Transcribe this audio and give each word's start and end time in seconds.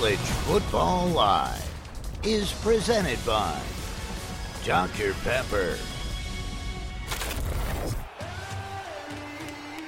College 0.00 0.18
Football 0.18 1.08
Live 1.08 1.70
is 2.24 2.52
presented 2.62 3.18
by 3.26 3.60
Dr. 4.64 5.12
Pepper. 5.22 5.76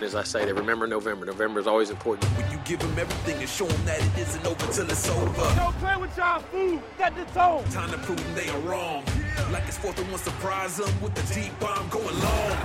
As 0.03 0.15
I 0.15 0.23
say, 0.23 0.45
they 0.45 0.53
remember 0.53 0.87
November. 0.87 1.25
November 1.25 1.61
is 1.61 1.67
always 1.67 1.89
important. 1.89 2.31
Give 2.65 2.81
them 2.81 2.99
everything 2.99 3.39
and 3.41 3.49
show 3.49 3.67
them 3.67 3.85
that 3.85 4.01
it 4.01 4.19
isn't 4.19 4.45
over 4.47 4.73
till 4.73 4.91
it's 4.91 5.09
over. 5.09 5.55
Don't 5.57 5.77
play 5.79 5.97
with 5.97 6.17
y'all 6.17 6.41
food. 6.41 6.81
Got 6.99 7.15
the 7.17 7.25
tone. 7.33 7.65
Time 7.71 7.91
to 7.91 7.99
prove 7.99 8.23
them 8.23 8.35
they 8.35 8.49
are 8.49 8.59
wrong. 8.61 9.05
Like 9.51 9.65
it's 9.67 9.79
fourth 9.79 9.99
and 9.99 10.09
one, 10.11 10.21
surprise 10.21 10.77
them 10.77 11.01
with 11.01 11.15
the 11.15 11.23
deep 11.35 11.59
bomb 11.61 11.89
going 11.89 12.07
long. 12.07 12.57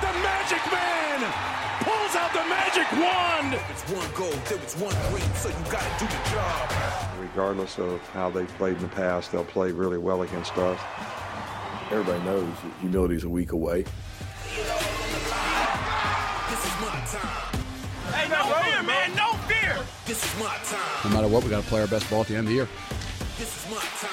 The 0.00 0.12
Magic 0.22 0.60
Man 0.72 1.24
pulls 1.82 2.14
out 2.16 2.32
the 2.32 2.44
magic 2.48 2.90
wand. 2.92 3.54
If 3.54 3.70
it's 3.70 3.82
one 3.90 4.08
goal, 4.14 4.32
there 4.48 4.58
was 4.58 4.74
one 4.76 4.94
dream, 5.10 5.34
so 5.34 5.48
you 5.48 5.64
gotta 5.70 5.90
do 5.98 6.06
the 6.06 6.30
job. 6.30 6.70
Regardless 7.20 7.78
of 7.78 8.00
how 8.08 8.30
they've 8.30 8.48
played 8.56 8.76
in 8.76 8.82
the 8.82 8.88
past, 8.88 9.32
they'll 9.32 9.44
play 9.44 9.72
really 9.72 9.98
well 9.98 10.22
against 10.22 10.56
us. 10.58 10.78
Everybody 11.90 12.22
knows 12.24 12.46
that 12.62 12.72
humility's 12.80 13.24
a 13.24 13.28
week 13.28 13.52
away. 13.52 13.82
This 13.82 13.90
is 16.64 16.80
my 16.80 17.00
time. 17.06 17.60
Hey, 18.12 18.28
no 18.28 18.42
fear, 18.42 18.82
man. 18.82 19.14
No 19.16 19.24
fear. 19.24 19.29
This 20.10 20.24
is 20.24 20.40
my 20.40 20.56
time. 20.64 20.80
No 21.04 21.10
matter 21.10 21.28
what, 21.28 21.44
we 21.44 21.50
got 21.50 21.62
to 21.62 21.68
play 21.68 21.80
our 21.80 21.86
best 21.86 22.10
ball 22.10 22.22
at 22.22 22.26
the 22.26 22.34
end 22.34 22.48
of 22.48 22.48
the 22.48 22.54
year. 22.54 22.68
This 23.38 23.64
is 23.64 23.70
my 23.70 23.80
time. 24.00 24.10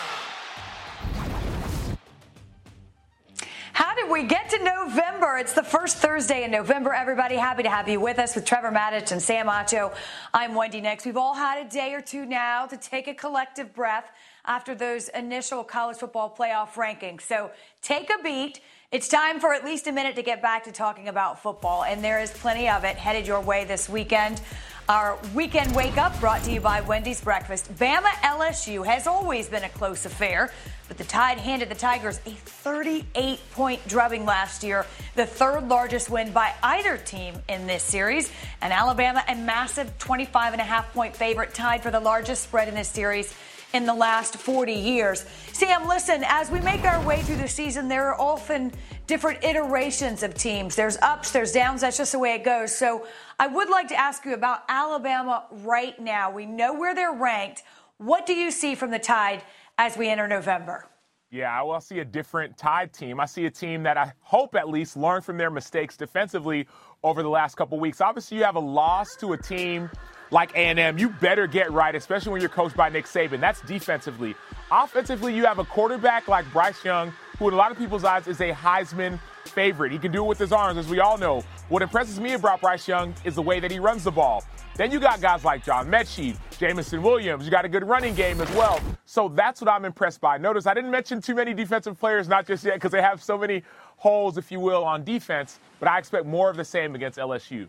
How 3.73 3.96
did 3.96 4.08
we 4.08 4.22
get 4.22 4.48
to 4.52 4.64
November? 4.64 5.38
It's 5.40 5.54
the 5.54 5.64
first 5.64 5.98
Thursday 5.98 6.44
in 6.44 6.52
November, 6.52 6.94
everybody. 6.94 7.36
Happy 7.36 7.64
to 7.64 7.70
have 7.72 7.90
you 7.90 8.00
with 8.00 8.20
us 8.20 8.36
with 8.36 8.45
Trevor 8.45 8.70
Matich 8.70 9.12
and 9.12 9.20
Sam 9.20 9.48
Acho. 9.48 9.92
I'm 10.36 10.54
Wendy 10.54 10.81
Nix. 10.81 11.04
We've 11.04 11.17
all 11.17 11.34
had 11.34 11.66
a 11.66 11.67
day 11.67 11.95
or 11.95 12.02
two 12.02 12.28
now 12.28 12.67
to 12.67 12.78
take 12.78 13.08
a 13.08 13.16
collective 13.16 13.73
breath 13.73 14.11
after 14.45 14.76
those 14.76 15.09
initial 15.09 15.64
college 15.64 15.98
football 15.98 16.30
playoff 16.30 16.73
rankings. 16.73 17.22
So 17.22 17.50
take 17.82 18.11
a 18.11 18.22
beat. 18.22 18.59
It's 18.89 19.09
time 19.09 19.41
for 19.41 19.53
at 19.53 19.66
least 19.66 19.88
a 19.88 19.91
minute 19.91 20.16
to 20.16 20.23
get 20.23 20.41
back 20.41 20.63
to 20.63 20.71
talking 20.71 21.09
about 21.09 21.43
football, 21.43 21.83
and 21.83 22.02
there 22.02 22.21
is 22.21 22.31
plenty 22.31 22.69
of 22.69 22.85
it 22.85 22.95
headed 22.95 23.27
your 23.27 23.41
way 23.41 23.66
this 23.66 23.89
weekend. 23.89 24.39
Our 24.88 25.19
weekend 25.35 25.75
wake 25.75 25.97
up 25.97 26.17
brought 26.21 26.41
to 26.43 26.53
you 26.53 26.61
by 26.61 26.80
Wendy's 26.80 27.19
Breakfast. 27.19 27.69
Bama 27.75 28.08
LSU 28.23 28.85
has 28.85 29.05
always 29.05 29.49
been 29.49 29.65
a 29.65 29.69
close 29.69 30.05
affair, 30.05 30.53
but 30.88 30.97
the 30.97 31.03
Tide 31.03 31.38
handed 31.38 31.67
the 31.67 31.75
Tigers 31.75 32.21
a 32.25 32.30
38 32.30 33.41
point 33.52 33.85
drubbing 33.89 34.23
last 34.23 34.63
year, 34.63 34.85
the 35.15 35.25
third 35.25 35.67
largest 35.67 36.09
win 36.09 36.31
by 36.31 36.53
either 36.63 36.95
team 36.95 37.35
in 37.49 37.67
this 37.67 37.83
series. 37.83 38.31
And 38.61 38.71
Alabama, 38.71 39.21
a 39.27 39.35
massive 39.35 39.97
25 39.97 40.53
and 40.53 40.61
a 40.61 40.65
half 40.65 40.93
point 40.93 41.13
favorite, 41.13 41.53
tied 41.53 41.83
for 41.83 41.91
the 41.91 41.99
largest 41.99 42.43
spread 42.43 42.69
in 42.69 42.75
this 42.75 42.88
series 42.88 43.35
in 43.73 43.86
the 43.86 43.94
last 43.94 44.36
40 44.36 44.73
years. 44.73 45.26
Sam, 45.52 45.88
listen, 45.88 46.23
as 46.26 46.50
we 46.50 46.60
make 46.62 46.84
our 46.84 47.06
way 47.06 47.22
through 47.22 47.38
the 47.38 47.48
season, 47.48 47.88
there 47.88 48.08
are 48.08 48.20
often 48.20 48.72
different 49.08 49.44
iterations 49.44 50.23
of 50.23 50.34
teams. 50.34 50.76
There's 50.76 50.98
ups, 50.98 51.32
there's 51.32 51.52
downs. 51.52 51.82
That's 51.82 51.98
just 51.98 52.12
the 52.12 52.20
way 52.20 52.34
it 52.36 52.44
goes. 52.44 52.76
So 52.76 53.06
I 53.40 53.48
would 53.48 53.70
like 53.70 53.88
to 53.90 53.95
ask 53.95 54.26
you 54.26 54.34
about 54.34 54.64
Alabama 54.70 55.45
right 55.52 56.00
now. 56.00 56.32
We 56.32 56.45
know 56.45 56.73
where 56.73 56.95
they're 56.95 57.14
ranked. 57.14 57.64
What 57.98 58.26
do 58.26 58.34
you 58.34 58.52
see 58.52 58.76
from 58.76 58.92
the 58.92 59.00
Tide 59.00 59.44
as 59.78 59.98
we 59.98 60.10
enter 60.10 60.28
November? 60.28 60.86
Yeah, 61.30 61.58
I 61.58 61.62
will 61.62 61.82
see 61.82 62.00
a 62.00 62.06
different 62.06 62.58
Tide 62.58 62.94
team. 62.94 63.20
I 63.20 63.26
see 63.26 63.45
a 63.48 63.52
team 63.52 63.84
that 63.84 63.98
I 63.98 64.14
hope 64.22 64.56
at 64.56 64.70
least 64.70 64.95
learned 64.95 65.26
from 65.26 65.38
their 65.38 65.50
mistakes 65.50 65.98
defensively 65.98 66.68
over 67.04 67.22
the 67.22 67.30
last 67.30 67.56
couple 67.56 67.78
weeks. 67.80 68.00
Obviously, 68.00 68.38
you 68.38 68.44
have 68.44 68.56
a 68.56 68.62
loss 68.62 69.16
to 69.18 69.34
a 69.34 69.38
team 69.38 69.90
like 70.31 70.53
A&M, 70.53 70.97
you 70.97 71.09
better 71.09 71.47
get 71.47 71.72
right, 71.72 71.95
especially 71.95 72.32
when 72.32 72.42
you're 72.42 72.49
coached 72.49 72.76
by 72.76 72.89
Nick 72.89 73.05
Saban. 73.05 73.39
That's 73.39 73.61
defensively. 73.61 74.36
Offensively, 74.71 75.33
you 75.33 75.45
have 75.45 75.60
a 75.60 75.65
quarterback 75.65 76.27
like 76.27 76.52
Bryce 76.52 76.83
Young, 76.83 77.14
who 77.39 77.48
in 77.48 77.54
a 77.54 77.58
lot 77.58 77.71
of 77.71 77.77
people's 77.77 78.04
eyes 78.04 78.27
is 78.27 78.42
a 78.42 78.52
Heisman 78.52 79.20
favorite. 79.45 79.92
He 79.92 79.98
can 79.98 80.11
do 80.11 80.23
it 80.23 80.27
with 80.27 80.38
his 80.38 80.52
arms, 80.52 80.77
as 80.77 80.88
we 80.88 80.99
all 80.99 81.17
know. 81.17 81.42
What 81.70 81.82
impresses 81.82 82.20
me 82.20 82.33
about 82.33 82.61
Bryce 82.61 82.88
Young 82.88 83.14
is 83.23 83.36
the 83.36 83.42
way 83.42 83.60
that 83.60 83.71
he 83.71 83.80
runs 83.80 84.04
the 84.04 84.11
ball. 84.11 84.43
Then 84.76 84.92
you 84.92 84.99
got 84.99 85.21
guys 85.21 85.43
like 85.43 85.64
John 85.64 85.88
Metchie, 85.88 86.38
Jameson 86.59 87.02
Williams. 87.02 87.45
You 87.45 87.52
got 87.52 87.65
a 87.65 87.70
good 87.70 87.83
running 87.83 88.14
game 88.14 88.39
as 88.42 88.49
well. 88.52 88.80
So 89.05 89.30
that's 89.30 89.59
what 89.61 89.70
I'm 89.70 89.86
impressed 89.86 90.21
by. 90.21 90.38
Notice 90.38 90.67
I 90.67 90.73
didn't 90.73 90.92
mention 90.92 91.20
too 91.20 91.33
many 91.33 91.54
defensive 91.54 91.99
players, 91.99 92.27
not 92.27 92.45
just 92.45 92.64
yet, 92.64 92.76
because 92.76 92.92
they 92.92 93.02
have 93.02 93.23
so 93.23 93.38
many 93.38 93.64
holes, 93.95 94.38
if 94.38 94.52
you 94.52 94.59
will, 94.59 94.83
on 94.83 95.04
defense. 95.04 95.59
But 95.80 95.89
I 95.89 95.98
expect 95.98 96.26
more 96.26 96.49
of 96.49 96.58
the 96.58 96.65
same 96.65 96.94
against 96.94 97.17
LSU. 97.17 97.67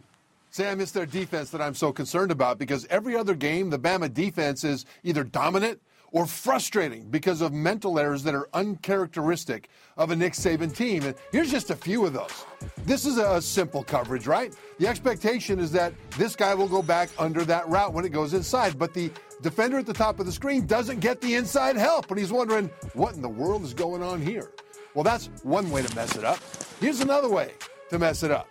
Sam, 0.50 0.80
it's 0.80 0.92
their 0.92 1.06
defense 1.06 1.50
that 1.50 1.60
I'm 1.60 1.74
so 1.74 1.92
concerned 1.92 2.30
about 2.30 2.58
because 2.58 2.86
every 2.86 3.16
other 3.16 3.34
game, 3.34 3.70
the 3.70 3.78
Bama 3.78 4.12
defense 4.12 4.64
is 4.64 4.86
either 5.04 5.24
dominant 5.24 5.80
or 6.10 6.26
frustrating 6.26 7.08
because 7.10 7.42
of 7.42 7.52
mental 7.52 7.98
errors 7.98 8.22
that 8.22 8.34
are 8.34 8.48
uncharacteristic 8.54 9.68
of 9.98 10.10
a 10.10 10.16
Nick 10.16 10.32
Saban 10.32 10.74
team. 10.74 11.04
And 11.04 11.14
here's 11.32 11.50
just 11.50 11.68
a 11.70 11.76
few 11.76 12.06
of 12.06 12.14
those. 12.14 12.46
This 12.84 13.04
is 13.04 13.18
a 13.18 13.42
simple 13.42 13.84
coverage, 13.84 14.26
right? 14.26 14.56
The 14.78 14.88
expectation 14.88 15.58
is 15.58 15.70
that 15.72 15.92
this 16.16 16.34
guy 16.34 16.54
will 16.54 16.68
go 16.68 16.80
back 16.80 17.10
under 17.18 17.44
that 17.44 17.68
route 17.68 17.92
when 17.92 18.06
it 18.06 18.10
goes 18.10 18.32
inside, 18.32 18.78
but 18.78 18.94
the 18.94 19.10
defender 19.42 19.78
at 19.78 19.86
the 19.86 19.92
top 19.92 20.18
of 20.18 20.24
the 20.24 20.32
screen 20.32 20.66
doesn't 20.66 21.00
get 21.00 21.20
the 21.20 21.34
inside 21.34 21.76
help, 21.76 22.10
and 22.10 22.18
he's 22.18 22.32
wondering, 22.32 22.70
what 22.94 23.14
in 23.14 23.20
the 23.20 23.28
world 23.28 23.62
is 23.62 23.74
going 23.74 24.02
on 24.02 24.22
here? 24.22 24.50
Well, 24.94 25.04
that's 25.04 25.28
one 25.42 25.70
way 25.70 25.82
to 25.82 25.94
mess 25.94 26.16
it 26.16 26.24
up. 26.24 26.38
Here's 26.80 27.00
another 27.00 27.28
way 27.28 27.52
to 27.90 27.98
mess 27.98 28.22
it 28.22 28.30
up. 28.30 28.48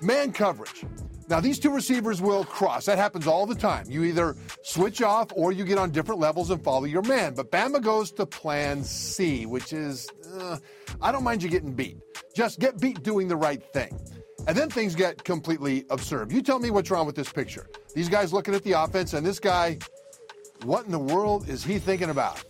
Man 0.00 0.32
coverage. 0.32 0.84
Now, 1.28 1.40
these 1.40 1.58
two 1.58 1.70
receivers 1.70 2.22
will 2.22 2.44
cross. 2.44 2.86
That 2.86 2.96
happens 2.96 3.26
all 3.26 3.44
the 3.44 3.54
time. 3.54 3.84
You 3.88 4.04
either 4.04 4.34
switch 4.62 5.02
off 5.02 5.28
or 5.34 5.52
you 5.52 5.64
get 5.64 5.76
on 5.76 5.90
different 5.90 6.20
levels 6.20 6.50
and 6.50 6.62
follow 6.64 6.84
your 6.84 7.02
man. 7.02 7.34
But 7.34 7.50
Bama 7.50 7.82
goes 7.82 8.10
to 8.12 8.24
plan 8.24 8.82
C, 8.82 9.44
which 9.44 9.74
is, 9.74 10.08
uh, 10.40 10.58
I 11.02 11.12
don't 11.12 11.24
mind 11.24 11.42
you 11.42 11.50
getting 11.50 11.74
beat. 11.74 11.98
Just 12.34 12.60
get 12.60 12.80
beat 12.80 13.02
doing 13.02 13.28
the 13.28 13.36
right 13.36 13.62
thing. 13.74 14.00
And 14.46 14.56
then 14.56 14.70
things 14.70 14.94
get 14.94 15.22
completely 15.22 15.84
absurd. 15.90 16.32
You 16.32 16.40
tell 16.40 16.58
me 16.58 16.70
what's 16.70 16.90
wrong 16.90 17.04
with 17.04 17.16
this 17.16 17.30
picture. 17.30 17.68
These 17.94 18.08
guys 18.08 18.32
looking 18.32 18.54
at 18.54 18.64
the 18.64 18.72
offense, 18.72 19.12
and 19.12 19.26
this 19.26 19.38
guy, 19.38 19.78
what 20.64 20.86
in 20.86 20.92
the 20.92 20.98
world 20.98 21.50
is 21.50 21.62
he 21.62 21.78
thinking 21.78 22.08
about? 22.08 22.42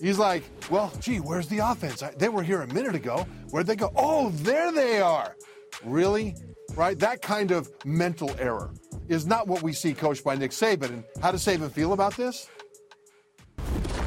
He's 0.00 0.18
like, 0.18 0.42
well, 0.68 0.92
gee, 1.00 1.18
where's 1.18 1.46
the 1.46 1.58
offense? 1.58 2.02
They 2.18 2.28
were 2.28 2.42
here 2.42 2.62
a 2.62 2.66
minute 2.66 2.96
ago. 2.96 3.24
Where'd 3.50 3.68
they 3.68 3.76
go? 3.76 3.92
Oh, 3.94 4.30
there 4.30 4.72
they 4.72 5.00
are. 5.00 5.36
Really? 5.84 6.34
Right? 6.76 6.98
That 6.98 7.22
kind 7.22 7.50
of 7.50 7.70
mental 7.84 8.30
error 8.38 8.72
is 9.08 9.26
not 9.26 9.48
what 9.48 9.62
we 9.62 9.72
see 9.72 9.94
coached 9.94 10.22
by 10.22 10.36
Nick 10.36 10.50
Saban. 10.50 10.90
And 10.90 11.04
how 11.22 11.32
does 11.32 11.44
Saban 11.44 11.70
feel 11.70 11.92
about 11.92 12.16
this? 12.16 12.48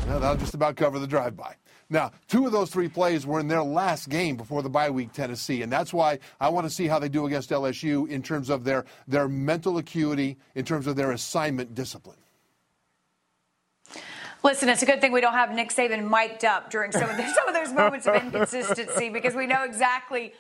Well, 0.07 0.19
that'll 0.19 0.37
just 0.37 0.53
about 0.53 0.75
cover 0.75 0.99
the 0.99 1.07
drive-by. 1.07 1.55
Now, 1.91 2.11
two 2.27 2.45
of 2.45 2.51
those 2.51 2.69
three 2.69 2.87
plays 2.87 3.25
were 3.25 3.39
in 3.39 3.47
their 3.47 3.63
last 3.63 4.09
game 4.09 4.37
before 4.37 4.61
the 4.61 4.69
bye 4.69 4.91
week, 4.91 5.11
Tennessee, 5.11 5.63
and 5.63 5.71
that's 5.71 5.91
why 5.91 6.19
I 6.39 6.49
want 6.49 6.67
to 6.67 6.69
see 6.69 6.85
how 6.85 6.99
they 6.99 7.09
do 7.09 7.25
against 7.25 7.49
LSU 7.49 8.07
in 8.07 8.21
terms 8.21 8.51
of 8.51 8.63
their 8.63 8.85
their 9.07 9.27
mental 9.27 9.79
acuity, 9.79 10.37
in 10.53 10.65
terms 10.65 10.85
of 10.85 10.95
their 10.95 11.11
assignment 11.11 11.73
discipline. 11.73 12.19
Listen, 14.43 14.69
it's 14.69 14.83
a 14.83 14.85
good 14.85 15.01
thing 15.01 15.11
we 15.11 15.19
don't 15.19 15.33
have 15.33 15.51
Nick 15.51 15.69
Saban 15.69 16.09
mic'd 16.09 16.45
up 16.45 16.69
during 16.69 16.91
some 16.91 17.09
of, 17.09 17.17
the, 17.17 17.27
some 17.33 17.47
of 17.47 17.55
those 17.55 17.73
moments 17.73 18.05
of 18.07 18.15
inconsistency 18.15 19.09
because 19.09 19.35
we 19.35 19.47
know 19.47 19.63
exactly 19.63 20.33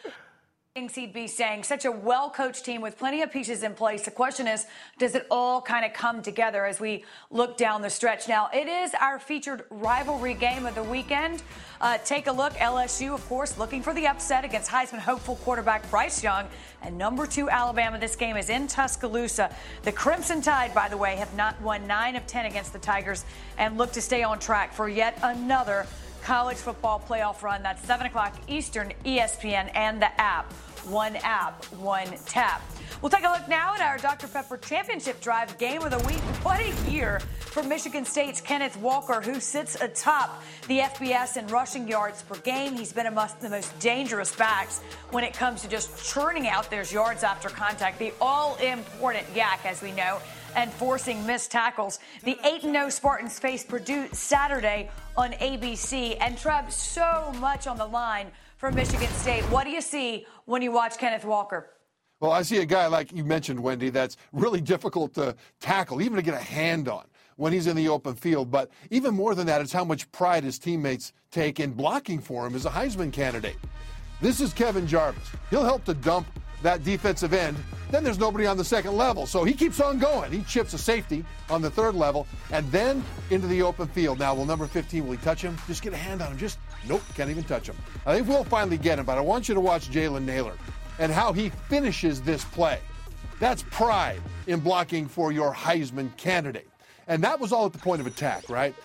things 0.79 0.95
he'd 0.95 1.11
be 1.11 1.27
saying. 1.27 1.63
Such 1.63 1.83
a 1.83 1.91
well 1.91 2.29
coached 2.29 2.63
team 2.63 2.79
with 2.79 2.97
plenty 2.97 3.21
of 3.21 3.29
pieces 3.33 3.63
in 3.63 3.73
place. 3.73 4.03
The 4.03 4.11
question 4.11 4.47
is, 4.47 4.65
does 4.97 5.13
it 5.13 5.27
all 5.29 5.61
kind 5.61 5.83
of 5.83 5.91
come 5.91 6.21
together 6.21 6.65
as 6.65 6.79
we 6.79 7.03
look 7.31 7.57
down 7.57 7.81
the 7.81 7.89
stretch? 7.89 8.29
Now, 8.29 8.49
it 8.53 8.65
is 8.69 8.93
our 8.93 9.19
featured 9.19 9.65
rivalry 9.69 10.33
game 10.33 10.65
of 10.65 10.75
the 10.75 10.83
weekend. 10.83 11.43
Uh, 11.81 11.97
take 12.05 12.27
a 12.27 12.31
look. 12.31 12.53
LSU, 12.53 13.13
of 13.13 13.27
course, 13.27 13.57
looking 13.57 13.83
for 13.83 13.93
the 13.93 14.07
upset 14.07 14.45
against 14.45 14.71
Heisman 14.71 14.99
hopeful 14.99 15.35
quarterback 15.35 15.89
Bryce 15.91 16.23
Young. 16.23 16.47
And 16.81 16.97
number 16.97 17.27
two, 17.27 17.49
Alabama. 17.49 17.99
This 17.99 18.15
game 18.15 18.37
is 18.37 18.49
in 18.49 18.67
Tuscaloosa. 18.67 19.53
The 19.83 19.91
Crimson 19.91 20.41
Tide, 20.41 20.73
by 20.73 20.87
the 20.87 20.95
way, 20.95 21.17
have 21.17 21.35
not 21.35 21.61
won 21.61 21.87
nine 21.87 22.15
of 22.15 22.25
10 22.25 22.45
against 22.45 22.71
the 22.71 22.79
Tigers 22.79 23.25
and 23.57 23.77
look 23.77 23.91
to 23.91 24.01
stay 24.01 24.23
on 24.23 24.39
track 24.39 24.73
for 24.73 24.87
yet 24.87 25.19
another 25.23 25.85
college 26.23 26.57
football 26.57 27.03
playoff 27.05 27.41
run. 27.41 27.63
That's 27.63 27.85
7 27.85 28.07
o'clock 28.07 28.33
Eastern, 28.47 28.93
ESPN, 29.03 29.71
and 29.75 30.01
the 30.01 30.21
app. 30.21 30.53
One 30.85 31.15
app, 31.17 31.63
one 31.75 32.07
tap. 32.25 32.61
We'll 33.01 33.09
take 33.09 33.23
a 33.23 33.29
look 33.29 33.47
now 33.47 33.75
at 33.75 33.81
our 33.81 33.97
Dr. 33.97 34.27
Pepper 34.27 34.57
Championship 34.57 35.21
Drive 35.21 35.57
Game 35.57 35.83
of 35.83 35.91
the 35.91 36.05
Week. 36.07 36.19
What 36.43 36.59
a 36.59 36.91
year 36.91 37.21
for 37.39 37.63
Michigan 37.63 38.05
State's 38.05 38.41
Kenneth 38.41 38.75
Walker, 38.77 39.21
who 39.21 39.39
sits 39.39 39.79
atop 39.79 40.41
the 40.67 40.79
FBS 40.79 41.37
in 41.37 41.47
rushing 41.47 41.87
yards 41.87 42.21
per 42.23 42.35
game. 42.37 42.73
He's 42.73 42.91
been 42.91 43.05
among 43.05 43.29
the 43.39 43.49
most 43.49 43.77
dangerous 43.79 44.35
backs 44.35 44.81
when 45.11 45.23
it 45.23 45.33
comes 45.33 45.61
to 45.61 45.69
just 45.69 46.11
churning 46.11 46.47
out 46.47 46.69
those 46.69 46.91
yards 46.91 47.23
after 47.23 47.49
contact. 47.49 47.99
The 47.99 48.13
all 48.19 48.55
important 48.57 49.25
YAC, 49.33 49.65
as 49.65 49.81
we 49.81 49.91
know 49.91 50.19
and 50.55 50.71
forcing 50.71 51.25
missed 51.25 51.51
tackles. 51.51 51.99
The 52.23 52.37
8 52.43 52.63
0 52.63 52.89
Spartans 52.89 53.39
face 53.39 53.63
Purdue 53.63 54.07
Saturday 54.11 54.89
on 55.15 55.31
ABC. 55.33 56.17
And 56.19 56.37
Trev, 56.37 56.71
so 56.73 57.33
much 57.39 57.67
on 57.67 57.77
the 57.77 57.85
line 57.85 58.31
for 58.59 58.71
Michigan 58.73 59.07
State. 59.13 59.41
What 59.45 59.63
do 59.63 59.69
you 59.71 59.79
see 59.81 60.25
when 60.43 60.61
you 60.61 60.71
watch 60.71 60.97
Kenneth 60.97 61.23
Walker? 61.23 61.69
Well, 62.19 62.31
I 62.31 62.41
see 62.41 62.57
a 62.57 62.65
guy 62.65 62.87
like 62.87 63.13
you 63.13 63.23
mentioned, 63.23 63.57
Wendy, 63.57 63.89
that's 63.89 64.17
really 64.33 64.59
difficult 64.59 65.13
to 65.13 65.33
tackle, 65.61 66.01
even 66.01 66.17
to 66.17 66.21
get 66.21 66.33
a 66.33 66.43
hand 66.43 66.89
on. 66.89 67.05
when 67.39 67.53
he's 67.53 67.67
in 67.67 67.75
the 67.77 67.87
open 67.87 68.15
field. 68.15 68.51
But 68.51 68.69
even 68.89 69.15
more 69.15 69.33
than 69.33 69.47
that, 69.47 69.61
it's 69.61 69.71
how 69.71 69.85
much 69.85 70.11
pride 70.11 70.43
his 70.43 70.59
teammates 70.59 71.13
take 71.31 71.61
in 71.61 71.71
blocking 71.71 72.19
for 72.19 72.45
him 72.45 72.53
as 72.53 72.65
a 72.65 72.69
Heisman 72.69 73.13
candidate. 73.13 73.55
This 74.21 74.41
is 74.41 74.51
Kevin 74.51 74.85
Jarvis. 74.85 75.23
He'll 75.49 75.63
help 75.63 75.85
to 75.85 75.93
dump 75.93 76.27
that 76.61 76.83
defensive 76.83 77.33
end. 77.33 77.57
Then 77.91 78.03
there's 78.03 78.19
nobody 78.19 78.45
on 78.45 78.57
the 78.57 78.63
second 78.63 78.95
level. 78.95 79.25
So 79.25 79.43
he 79.43 79.53
keeps 79.53 79.79
on 79.79 79.97
going. 79.97 80.31
He 80.31 80.41
chips 80.43 80.73
a 80.73 80.77
safety 80.77 81.25
on 81.49 81.61
the 81.61 81.71
third 81.71 81.95
level 81.95 82.27
and 82.51 82.69
then 82.71 83.03
into 83.31 83.47
the 83.47 83.61
open 83.61 83.87
field. 83.87 84.19
Now, 84.19 84.35
will 84.35 84.45
number 84.45 84.67
15, 84.67 85.05
will 85.05 85.13
he 85.13 85.17
touch 85.17 85.41
him? 85.41 85.57
Just 85.67 85.81
get 85.81 85.93
a 85.93 85.97
hand 85.97 86.21
on 86.21 86.31
him. 86.31 86.37
Just, 86.37 86.59
nope, 86.87 87.01
can't 87.15 87.29
even 87.29 87.43
touch 87.43 87.67
him. 87.67 87.75
I 88.05 88.15
think 88.15 88.27
we'll 88.27 88.43
finally 88.43 88.77
get 88.77 88.99
him, 88.99 89.05
but 89.05 89.17
I 89.17 89.21
want 89.21 89.49
you 89.49 89.55
to 89.55 89.61
watch 89.61 89.89
Jalen 89.89 90.23
Nailor 90.23 90.53
and 90.99 91.11
how 91.11 91.33
he 91.33 91.49
finishes 91.67 92.21
this 92.21 92.43
play. 92.43 92.79
That's 93.39 93.63
pride 93.71 94.21
in 94.47 94.59
blocking 94.59 95.07
for 95.07 95.31
your 95.31 95.53
Heisman 95.53 96.15
candidate. 96.17 96.69
And 97.07 97.23
that 97.23 97.39
was 97.39 97.51
all 97.51 97.65
at 97.65 97.73
the 97.73 97.79
point 97.79 98.01
of 98.01 98.07
attack, 98.07 98.49
right? 98.49 98.75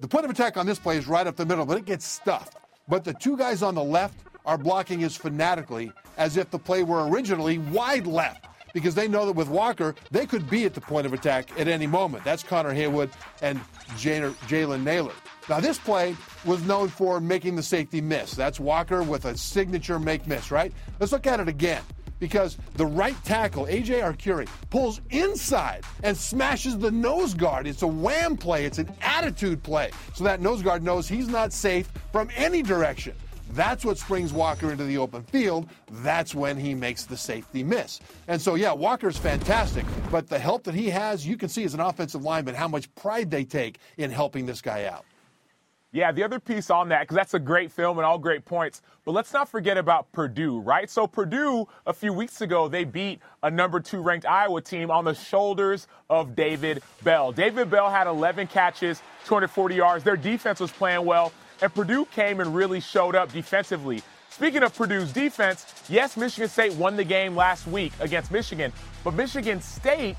The 0.00 0.08
point 0.08 0.24
of 0.24 0.30
attack 0.30 0.56
on 0.56 0.66
this 0.66 0.78
play 0.78 0.98
is 0.98 1.06
right 1.06 1.26
up 1.26 1.36
the 1.36 1.46
middle, 1.46 1.64
but 1.64 1.78
it 1.78 1.84
gets 1.84 2.06
stuffed. 2.06 2.56
But 2.88 3.04
the 3.04 3.14
two 3.14 3.36
guys 3.36 3.62
on 3.62 3.74
the 3.74 3.84
left 3.84 4.18
are 4.44 4.58
blocking 4.58 5.04
as 5.04 5.16
fanatically 5.16 5.92
as 6.20 6.36
if 6.36 6.50
the 6.50 6.58
play 6.58 6.84
were 6.84 7.08
originally 7.08 7.58
wide 7.58 8.06
left 8.06 8.46
because 8.72 8.94
they 8.94 9.08
know 9.08 9.26
that 9.26 9.32
with 9.32 9.48
Walker, 9.48 9.96
they 10.12 10.26
could 10.26 10.48
be 10.48 10.64
at 10.64 10.74
the 10.74 10.80
point 10.80 11.06
of 11.06 11.12
attack 11.12 11.58
at 11.58 11.66
any 11.66 11.88
moment. 11.88 12.22
That's 12.22 12.44
Connor 12.44 12.72
Heyward 12.72 13.10
and 13.42 13.58
Jalen 13.96 14.84
Nailor. 14.84 15.14
Now, 15.48 15.58
this 15.58 15.78
play 15.78 16.14
was 16.44 16.62
known 16.62 16.88
for 16.88 17.20
making 17.20 17.56
the 17.56 17.62
safety 17.62 18.00
miss. 18.00 18.32
That's 18.32 18.60
Walker 18.60 19.02
with 19.02 19.24
a 19.24 19.36
signature 19.36 19.98
make 19.98 20.26
miss, 20.28 20.52
right? 20.52 20.72
Let's 21.00 21.10
look 21.10 21.26
at 21.26 21.40
it 21.40 21.48
again 21.48 21.82
because 22.20 22.58
the 22.74 22.86
right 22.86 23.16
tackle, 23.24 23.64
AJ 23.64 24.02
Arcuri, 24.02 24.46
pulls 24.68 25.00
inside 25.08 25.84
and 26.04 26.16
smashes 26.16 26.78
the 26.78 26.90
nose 26.90 27.34
guard. 27.34 27.66
It's 27.66 27.82
a 27.82 27.88
wham 27.88 28.36
play, 28.36 28.66
it's 28.66 28.78
an 28.78 28.92
attitude 29.00 29.62
play. 29.62 29.90
So 30.14 30.22
that 30.24 30.40
nose 30.40 30.62
guard 30.62 30.84
knows 30.84 31.08
he's 31.08 31.28
not 31.28 31.52
safe 31.52 31.90
from 32.12 32.30
any 32.36 32.62
direction. 32.62 33.16
That's 33.52 33.84
what 33.84 33.98
springs 33.98 34.32
Walker 34.32 34.70
into 34.70 34.84
the 34.84 34.98
open 34.98 35.22
field. 35.24 35.68
That's 35.90 36.34
when 36.34 36.56
he 36.56 36.74
makes 36.74 37.04
the 37.04 37.16
safety 37.16 37.64
miss. 37.64 38.00
And 38.28 38.40
so, 38.40 38.54
yeah, 38.54 38.72
Walker's 38.72 39.18
fantastic, 39.18 39.84
but 40.10 40.28
the 40.28 40.38
help 40.38 40.64
that 40.64 40.74
he 40.74 40.88
has, 40.90 41.26
you 41.26 41.36
can 41.36 41.48
see 41.48 41.64
as 41.64 41.74
an 41.74 41.80
offensive 41.80 42.22
lineman 42.22 42.54
how 42.54 42.68
much 42.68 42.92
pride 42.94 43.30
they 43.30 43.44
take 43.44 43.78
in 43.96 44.10
helping 44.10 44.46
this 44.46 44.60
guy 44.60 44.84
out. 44.84 45.04
Yeah, 45.92 46.12
the 46.12 46.22
other 46.22 46.38
piece 46.38 46.70
on 46.70 46.88
that, 46.90 47.00
because 47.00 47.16
that's 47.16 47.34
a 47.34 47.40
great 47.40 47.72
film 47.72 47.98
and 47.98 48.06
all 48.06 48.16
great 48.16 48.44
points, 48.44 48.80
but 49.04 49.10
let's 49.10 49.32
not 49.32 49.48
forget 49.48 49.76
about 49.76 50.12
Purdue, 50.12 50.60
right? 50.60 50.88
So, 50.88 51.08
Purdue, 51.08 51.66
a 51.84 51.92
few 51.92 52.12
weeks 52.12 52.42
ago, 52.42 52.68
they 52.68 52.84
beat 52.84 53.18
a 53.42 53.50
number 53.50 53.80
two 53.80 54.00
ranked 54.00 54.24
Iowa 54.24 54.60
team 54.60 54.92
on 54.92 55.04
the 55.04 55.14
shoulders 55.14 55.88
of 56.08 56.36
David 56.36 56.84
Bell. 57.02 57.32
David 57.32 57.70
Bell 57.70 57.90
had 57.90 58.06
11 58.06 58.46
catches, 58.46 59.02
240 59.24 59.74
yards. 59.74 60.04
Their 60.04 60.16
defense 60.16 60.60
was 60.60 60.70
playing 60.70 61.04
well. 61.04 61.32
And 61.62 61.74
Purdue 61.74 62.06
came 62.06 62.40
and 62.40 62.54
really 62.54 62.80
showed 62.80 63.14
up 63.14 63.32
defensively. 63.32 64.02
Speaking 64.30 64.62
of 64.62 64.74
Purdue's 64.74 65.12
defense, 65.12 65.66
yes, 65.88 66.16
Michigan 66.16 66.48
State 66.48 66.72
won 66.74 66.96
the 66.96 67.04
game 67.04 67.36
last 67.36 67.66
week 67.66 67.92
against 68.00 68.30
Michigan, 68.30 68.72
but 69.04 69.12
Michigan 69.14 69.60
State 69.60 70.16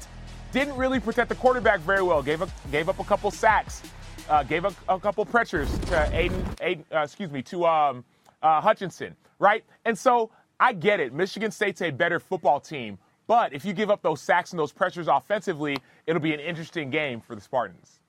didn't 0.51 0.75
really 0.75 0.99
protect 0.99 1.29
the 1.29 1.35
quarterback 1.35 1.79
very 1.79 2.03
well. 2.03 2.21
Gave, 2.21 2.41
a, 2.41 2.47
gave 2.71 2.89
up 2.89 2.99
a 2.99 3.03
couple 3.03 3.31
sacks, 3.31 3.81
uh, 4.29 4.43
gave 4.43 4.65
a, 4.65 4.73
a, 4.89 4.99
couple 4.99 5.25
pressures 5.25 5.75
to 5.79 6.09
Aidan, 6.13 6.45
Aidan 6.61 6.85
uh, 6.93 6.99
excuse 6.99 7.31
me, 7.31 7.41
to 7.43 7.65
um, 7.65 8.03
uh, 8.43 8.61
Hutchinson, 8.61 9.15
right? 9.39 9.63
And 9.85 9.97
so 9.97 10.29
I 10.59 10.73
get 10.73 10.99
it. 10.99 11.13
Michigan 11.13 11.49
State's 11.49 11.81
a 11.81 11.89
better 11.89 12.19
football 12.19 12.59
team, 12.59 12.99
but 13.27 13.53
if 13.53 13.65
you 13.65 13.73
give 13.73 13.89
up 13.89 14.01
those 14.01 14.21
sacks 14.21 14.51
and 14.51 14.59
those 14.59 14.73
pressures 14.73 15.07
offensively, 15.07 15.77
it'll 16.05 16.21
be 16.21 16.33
an 16.33 16.39
interesting 16.41 16.89
game 16.89 17.21
for 17.21 17.33
the 17.33 17.41
Spartans. 17.41 18.00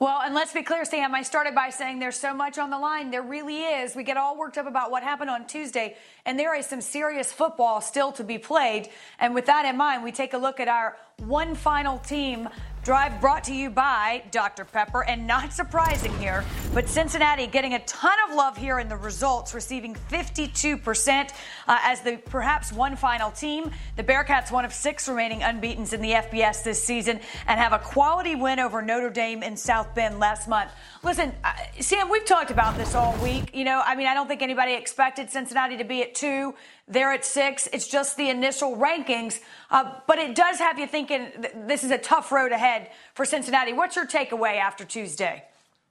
Well, 0.00 0.22
and 0.22 0.34
let's 0.34 0.54
be 0.54 0.62
clear, 0.62 0.86
Sam. 0.86 1.14
I 1.14 1.20
started 1.20 1.54
by 1.54 1.68
saying 1.68 1.98
there's 1.98 2.16
so 2.16 2.32
much 2.32 2.56
on 2.56 2.70
the 2.70 2.78
line. 2.78 3.10
There 3.10 3.20
really 3.20 3.64
is. 3.64 3.94
We 3.94 4.02
get 4.02 4.16
all 4.16 4.34
worked 4.34 4.56
up 4.56 4.66
about 4.66 4.90
what 4.90 5.02
happened 5.02 5.28
on 5.28 5.46
Tuesday, 5.46 5.94
and 6.24 6.38
there 6.38 6.54
is 6.54 6.64
some 6.64 6.80
serious 6.80 7.30
football 7.30 7.82
still 7.82 8.10
to 8.12 8.24
be 8.24 8.38
played. 8.38 8.88
And 9.18 9.34
with 9.34 9.44
that 9.44 9.66
in 9.66 9.76
mind, 9.76 10.02
we 10.02 10.10
take 10.10 10.32
a 10.32 10.38
look 10.38 10.58
at 10.58 10.68
our 10.68 10.96
one 11.18 11.54
final 11.54 11.98
team 11.98 12.48
Drive 12.82 13.20
brought 13.20 13.44
to 13.44 13.54
you 13.54 13.68
by 13.68 14.22
Dr. 14.30 14.64
Pepper, 14.64 15.04
and 15.04 15.26
not 15.26 15.52
surprising 15.52 16.16
here, 16.18 16.42
but 16.72 16.88
Cincinnati 16.88 17.46
getting 17.46 17.74
a 17.74 17.78
ton 17.80 18.16
of 18.26 18.34
love 18.34 18.56
here 18.56 18.78
in 18.78 18.88
the 18.88 18.96
results, 18.96 19.52
receiving 19.52 19.94
52% 20.10 21.30
uh, 21.68 21.78
as 21.82 22.00
the 22.00 22.16
perhaps 22.16 22.72
one 22.72 22.96
final 22.96 23.30
team. 23.30 23.70
The 23.96 24.04
Bearcats, 24.04 24.50
one 24.50 24.64
of 24.64 24.72
six 24.72 25.08
remaining 25.08 25.42
unbeaten 25.42 25.86
in 25.92 26.00
the 26.00 26.12
FBS 26.12 26.64
this 26.64 26.82
season, 26.82 27.20
and 27.46 27.60
have 27.60 27.74
a 27.74 27.78
quality 27.78 28.34
win 28.34 28.58
over 28.58 28.80
Notre 28.80 29.10
Dame 29.10 29.42
in 29.42 29.58
South 29.58 29.94
Bend 29.94 30.18
last 30.18 30.48
month. 30.48 30.70
Listen, 31.02 31.32
uh, 31.44 31.52
Sam, 31.80 32.08
we've 32.08 32.24
talked 32.24 32.50
about 32.50 32.78
this 32.78 32.94
all 32.94 33.14
week. 33.22 33.54
You 33.54 33.64
know, 33.64 33.82
I 33.84 33.94
mean, 33.94 34.06
I 34.06 34.14
don't 34.14 34.26
think 34.26 34.40
anybody 34.40 34.72
expected 34.72 35.30
Cincinnati 35.30 35.76
to 35.76 35.84
be 35.84 36.02
at 36.02 36.14
two. 36.14 36.54
They're 36.90 37.12
at 37.12 37.24
six. 37.24 37.68
It's 37.72 37.86
just 37.86 38.16
the 38.16 38.28
initial 38.28 38.76
rankings. 38.76 39.38
Uh, 39.70 39.92
but 40.08 40.18
it 40.18 40.34
does 40.34 40.58
have 40.58 40.78
you 40.78 40.88
thinking 40.88 41.28
th- 41.40 41.54
this 41.66 41.84
is 41.84 41.92
a 41.92 41.98
tough 41.98 42.32
road 42.32 42.50
ahead 42.50 42.90
for 43.14 43.24
Cincinnati. 43.24 43.72
What's 43.72 43.94
your 43.94 44.06
takeaway 44.06 44.58
after 44.58 44.84
Tuesday? 44.84 45.44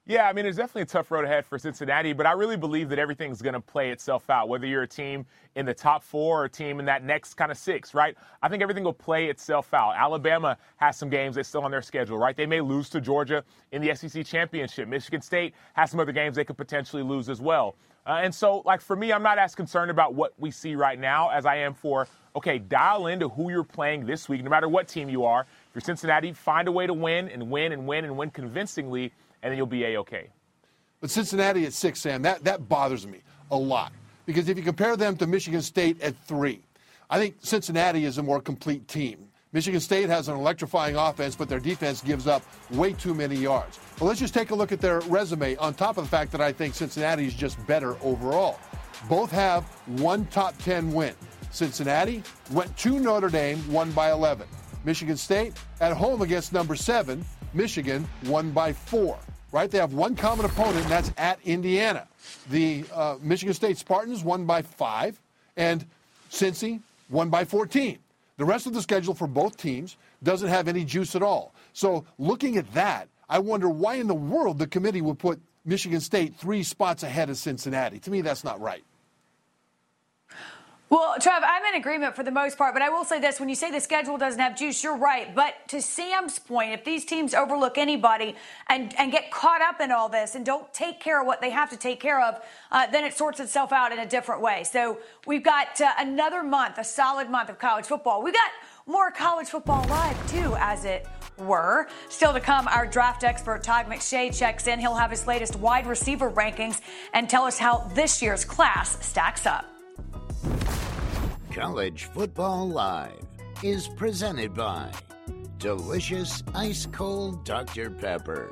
Yeah, 0.10 0.28
I 0.28 0.34
mean, 0.34 0.48
it's 0.48 0.58
definitely 0.58 0.82
a 0.82 0.86
tough 0.86 1.12
road 1.12 1.24
ahead 1.24 1.46
for 1.46 1.60
Cincinnati, 1.60 2.14
but 2.14 2.26
I 2.26 2.32
really 2.32 2.58
believe 2.58 2.90
that 2.90 2.98
everything's 2.98 3.44
going 3.44 3.54
to 3.54 3.62
play 3.62 3.92
itself 3.92 4.28
out, 4.32 4.50
whether 4.50 4.66
you're 4.66 4.82
a 4.82 4.88
team 4.88 5.24
in 5.56 5.68
the 5.68 5.74
top 5.74 6.04
four 6.04 6.42
or 6.42 6.46
a 6.46 6.50
team 6.50 6.80
in 6.80 6.86
that 6.86 7.04
next 7.04 7.36
kind 7.36 7.52
of 7.52 7.60
six, 7.60 7.94
right? 7.94 8.18
I 8.42 8.50
think 8.50 8.64
everything 8.64 8.84
will 8.84 8.92
play 8.92 9.28
itself 9.28 9.72
out. 9.72 9.94
Alabama 9.96 10.58
has 10.78 10.98
some 10.98 11.12
games 11.12 11.36
that's 11.36 11.48
still 11.48 11.62
on 11.62 11.70
their 11.70 11.84
schedule, 11.84 12.18
right? 12.18 12.36
They 12.36 12.48
may 12.48 12.60
lose 12.60 12.90
to 12.90 13.00
Georgia 13.00 13.44
in 13.72 13.84
the 13.84 13.94
SEC 13.94 14.26
championship. 14.26 14.88
Michigan 14.88 15.22
State 15.22 15.54
has 15.74 15.92
some 15.92 16.00
other 16.00 16.12
games 16.12 16.36
they 16.36 16.44
could 16.44 16.58
potentially 16.58 17.04
lose 17.04 17.30
as 17.30 17.40
well. 17.40 17.76
Uh, 18.06 18.22
and 18.24 18.34
so, 18.34 18.64
like, 18.66 18.82
for 18.82 18.96
me, 18.96 19.12
I'm 19.14 19.24
not 19.24 19.38
as 19.38 19.56
concerned 19.56 19.92
about 19.92 20.16
what 20.16 20.34
we 20.38 20.52
see 20.52 20.76
right 20.76 21.00
now 21.00 21.30
as 21.30 21.46
I 21.46 21.58
am 21.58 21.74
for, 21.74 22.08
okay, 22.36 22.58
dial 22.58 23.08
into 23.08 23.30
who 23.30 23.52
you're 23.52 23.64
playing 23.64 24.06
this 24.06 24.28
week, 24.28 24.44
no 24.44 24.50
matter 24.50 24.68
what 24.68 24.88
team 24.88 25.10
you 25.10 25.26
are. 25.26 25.42
If 25.42 25.76
you're 25.76 25.82
Cincinnati, 25.82 26.34
find 26.34 26.68
a 26.68 26.72
way 26.72 26.88
to 26.88 26.94
win 26.94 27.30
and 27.30 27.52
win 27.52 27.72
and 27.72 27.86
win 27.86 28.06
and 28.06 28.18
win 28.18 28.32
convincingly 28.32 29.12
and 29.42 29.52
then 29.52 29.58
you'll 29.58 29.68
be 29.68 29.86
a-okay. 29.86 30.30
But 31.02 31.10
Cincinnati 31.10 31.66
at 31.66 31.74
six, 31.74 32.02
Sam, 32.02 32.22
that, 32.24 32.44
that 32.44 32.68
bothers 32.68 33.08
me 33.08 33.20
a 33.52 33.58
lot. 33.58 33.94
Because 34.26 34.50
if 34.50 34.58
you 34.58 34.64
compare 34.64 34.96
them 34.98 35.16
to 35.18 35.28
Michigan 35.28 35.62
State 35.62 36.02
at 36.02 36.16
three, 36.26 36.62
I 37.10 37.18
think 37.18 37.38
Cincinnati 37.40 38.06
is 38.06 38.18
a 38.18 38.24
more 38.24 38.42
complete 38.42 38.88
team. 38.88 39.29
Michigan 39.52 39.80
State 39.80 40.10
has 40.10 40.28
an 40.28 40.36
electrifying 40.36 40.96
offense, 40.96 41.36
but 41.36 41.50
their 41.50 41.60
defense 41.60 42.02
gives 42.02 42.28
up 42.28 42.44
way 42.72 42.94
too 42.94 43.16
many 43.16 43.36
yards. 43.36 43.80
But 43.98 44.06
let's 44.06 44.20
just 44.20 44.34
take 44.34 44.52
a 44.52 44.56
look 44.56 44.72
at 44.72 44.80
their 44.80 45.00
resume 45.02 45.56
on 45.56 45.74
top 45.74 45.98
of 45.98 46.04
the 46.04 46.10
fact 46.10 46.32
that 46.34 46.42
I 46.42 46.52
think 46.52 46.76
Cincinnati 46.76 47.26
is 47.26 47.34
just 47.34 47.66
better 47.66 47.98
overall. 48.04 48.60
Both 49.10 49.32
have 49.32 49.64
one 50.00 50.26
top 50.28 50.56
10 50.60 50.94
win. 50.94 51.16
Cincinnati 51.50 52.22
went 52.52 52.76
to 52.78 53.00
Notre 53.00 53.30
Dame, 53.30 53.60
won 53.72 53.92
by 53.92 54.12
11. 54.12 54.48
Michigan 54.86 55.18
State 55.18 55.54
at 55.82 55.94
home 55.94 56.22
against 56.22 56.54
number 56.54 56.76
seven, 56.76 57.26
Michigan 57.54 58.08
won 58.26 58.52
by 58.52 58.72
four 58.72 59.18
right? 59.52 59.72
They 59.72 59.80
have 59.80 59.94
one 59.94 60.16
common 60.16 60.46
opponent, 60.46 60.78
and 60.84 60.92
that's 60.92 61.12
at 61.18 61.40
Indiana. 61.44 62.08
The 62.50 62.86
uh, 62.94 63.16
Michigan 63.22 63.54
State 63.54 63.78
Spartans 63.78 64.24
won 64.24 64.46
by 64.46 64.62
five, 64.62 65.20
and 65.58 65.86
Cincy 66.32 66.82
won 67.10 67.30
by 67.30 67.46
14. 67.46 67.98
The 68.40 68.46
rest 68.46 68.68
of 68.68 68.74
the 68.74 68.82
schedule 68.82 69.14
for 69.14 69.28
both 69.28 69.58
teams 69.58 69.98
doesn't 70.24 70.48
have 70.48 70.70
any 70.70 70.86
juice 70.86 71.14
at 71.14 71.22
all. 71.22 71.54
So 71.74 72.06
looking 72.18 72.56
at 72.56 72.74
that, 72.74 73.10
I 73.28 73.40
wonder 73.40 73.68
why 73.68 73.96
in 73.96 74.08
the 74.08 74.16
world 74.16 74.60
the 74.60 74.66
committee 74.66 75.02
would 75.02 75.20
put 75.20 75.42
Michigan 75.66 76.00
State 76.00 76.36
three 76.36 76.64
spots 76.64 77.04
ahead 77.04 77.30
of 77.30 77.36
Cincinnati. 77.36 78.00
To 78.00 78.10
me, 78.10 78.22
that's 78.22 78.46
not 78.46 78.62
right. 78.62 78.86
Well, 80.90 81.18
Trev, 81.20 81.44
I'm 81.46 81.64
in 81.66 81.80
agreement 81.80 82.16
for 82.16 82.24
the 82.24 82.32
most 82.32 82.58
part, 82.58 82.74
but 82.74 82.82
I 82.82 82.90
will 82.90 83.06
say 83.06 83.20
this: 83.20 83.40
when 83.40 83.48
you 83.48 83.54
say 83.54 83.70
the 83.70 83.80
schedule 83.80 84.18
doesn't 84.18 84.40
have 84.40 84.58
juice, 84.58 84.84
you're 84.84 84.98
right. 84.98 85.34
But 85.36 85.54
to 85.68 85.84
Sam's 85.84 86.40
point, 86.40 86.74
if 86.74 86.84
these 86.84 87.06
teams 87.06 87.36
overlook 87.36 87.78
anybody 87.78 88.36
and 88.68 88.92
and 88.98 89.12
get 89.12 89.30
caught 89.30 89.62
up 89.62 89.82
in 89.82 89.92
all 89.92 90.10
this 90.10 90.34
and 90.34 90.44
don't 90.44 90.74
take 90.74 91.00
care 91.00 91.22
of 91.22 91.28
what 91.28 91.42
they 91.42 91.52
have 91.52 91.70
to 91.70 91.78
take 91.78 92.00
care 92.00 92.20
of, 92.20 92.42
uh, 92.72 92.88
then 92.88 93.06
it 93.06 93.14
sorts 93.14 93.40
itself 93.40 93.72
out 93.72 93.92
in 93.92 94.00
a 94.00 94.06
different 94.08 94.42
way. 94.42 94.64
So 94.64 94.98
we've 95.28 95.44
got 95.44 95.80
uh, 95.80 95.92
another 96.00 96.42
month, 96.42 96.80
a 96.80 96.84
solid 96.84 97.30
month 97.30 97.50
of 97.50 97.60
college 97.60 97.86
football. 97.86 98.24
We've 98.24 98.34
got 98.34 98.50
more 98.88 99.12
college 99.12 99.50
football 99.50 99.86
live 99.90 100.32
too, 100.32 100.56
as 100.58 100.86
it 100.86 101.06
were. 101.38 101.88
Still 102.10 102.34
to 102.34 102.40
come, 102.40 102.68
our 102.68 102.88
draft 102.88 103.24
expert 103.24 103.62
Todd 103.62 103.86
McShay 103.86 104.36
checks 104.36 104.66
in. 104.66 104.80
He'll 104.80 104.96
have 104.96 105.12
his 105.12 105.28
latest 105.28 105.56
wide 105.56 105.86
receiver 105.86 106.32
rankings 106.32 106.82
and 107.14 107.30
tell 107.30 107.44
us 107.44 107.60
how 107.60 107.92
this 107.94 108.24
year's 108.24 108.44
class 108.44 109.06
stacks 109.06 109.46
up. 109.46 109.68
College 111.60 112.06
Football 112.06 112.70
Live 112.70 113.28
is 113.64 113.90
presented 113.90 114.54
by 114.54 114.90
delicious 115.58 116.42
ice 116.56 116.86
cold 116.86 117.44
Dr. 117.44 117.90
Pepper, 117.90 118.50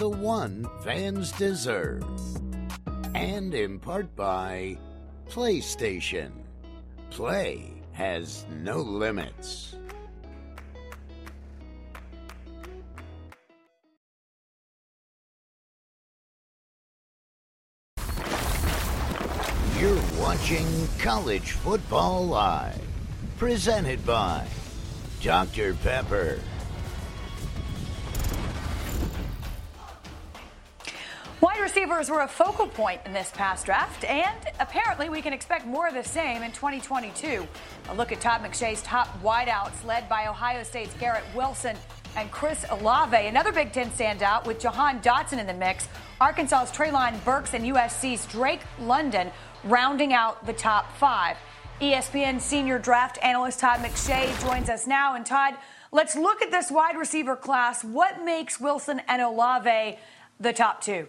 the 0.00 0.08
one 0.08 0.68
fans 0.82 1.30
deserve, 1.30 2.02
and 3.14 3.54
in 3.54 3.78
part 3.78 4.16
by 4.16 4.76
PlayStation. 5.28 6.32
Play 7.10 7.72
has 7.92 8.44
no 8.50 8.78
limits. 8.78 9.76
Watching 20.20 20.66
College 20.98 21.52
Football 21.52 22.26
Live, 22.26 22.78
presented 23.38 24.04
by 24.04 24.46
Dr. 25.22 25.72
Pepper. 25.72 26.38
Wide 31.40 31.60
receivers 31.60 32.10
were 32.10 32.20
a 32.20 32.28
focal 32.28 32.66
point 32.66 33.00
in 33.06 33.14
this 33.14 33.30
past 33.34 33.64
draft, 33.64 34.04
and 34.04 34.38
apparently 34.60 35.08
we 35.08 35.22
can 35.22 35.32
expect 35.32 35.64
more 35.64 35.88
of 35.88 35.94
the 35.94 36.04
same 36.04 36.42
in 36.42 36.52
2022. 36.52 37.48
A 37.88 37.94
look 37.94 38.12
at 38.12 38.20
Todd 38.20 38.42
McShay's 38.42 38.82
top 38.82 39.08
wideouts, 39.22 39.86
led 39.86 40.06
by 40.06 40.26
Ohio 40.26 40.62
State's 40.64 40.92
Garrett 41.00 41.24
Wilson 41.34 41.76
and 42.14 42.30
Chris 42.30 42.66
Olave. 42.68 43.16
Another 43.16 43.52
Big 43.52 43.72
Ten 43.72 43.88
standout 43.90 44.44
with 44.44 44.60
Jahan 44.60 45.00
Dotson 45.00 45.38
in 45.38 45.46
the 45.46 45.54
mix, 45.54 45.88
Arkansas's 46.20 46.70
Treylon 46.70 47.24
Burks 47.24 47.54
and 47.54 47.64
USC's 47.64 48.26
Drake 48.26 48.60
London 48.78 49.30
rounding 49.64 50.12
out 50.12 50.44
the 50.44 50.52
top 50.52 50.94
five. 50.98 51.38
ESPN 51.80 52.38
senior 52.38 52.78
draft 52.78 53.18
analyst 53.22 53.60
Todd 53.60 53.80
McShay 53.80 54.38
joins 54.42 54.68
us 54.68 54.86
now. 54.86 55.14
And 55.14 55.24
Todd, 55.24 55.54
let's 55.92 56.14
look 56.14 56.42
at 56.42 56.50
this 56.50 56.70
wide 56.70 56.98
receiver 56.98 57.36
class. 57.36 57.82
What 57.82 58.22
makes 58.22 58.60
Wilson 58.60 59.00
and 59.08 59.22
Olave 59.22 59.98
the 60.38 60.52
top 60.52 60.82
two? 60.82 61.08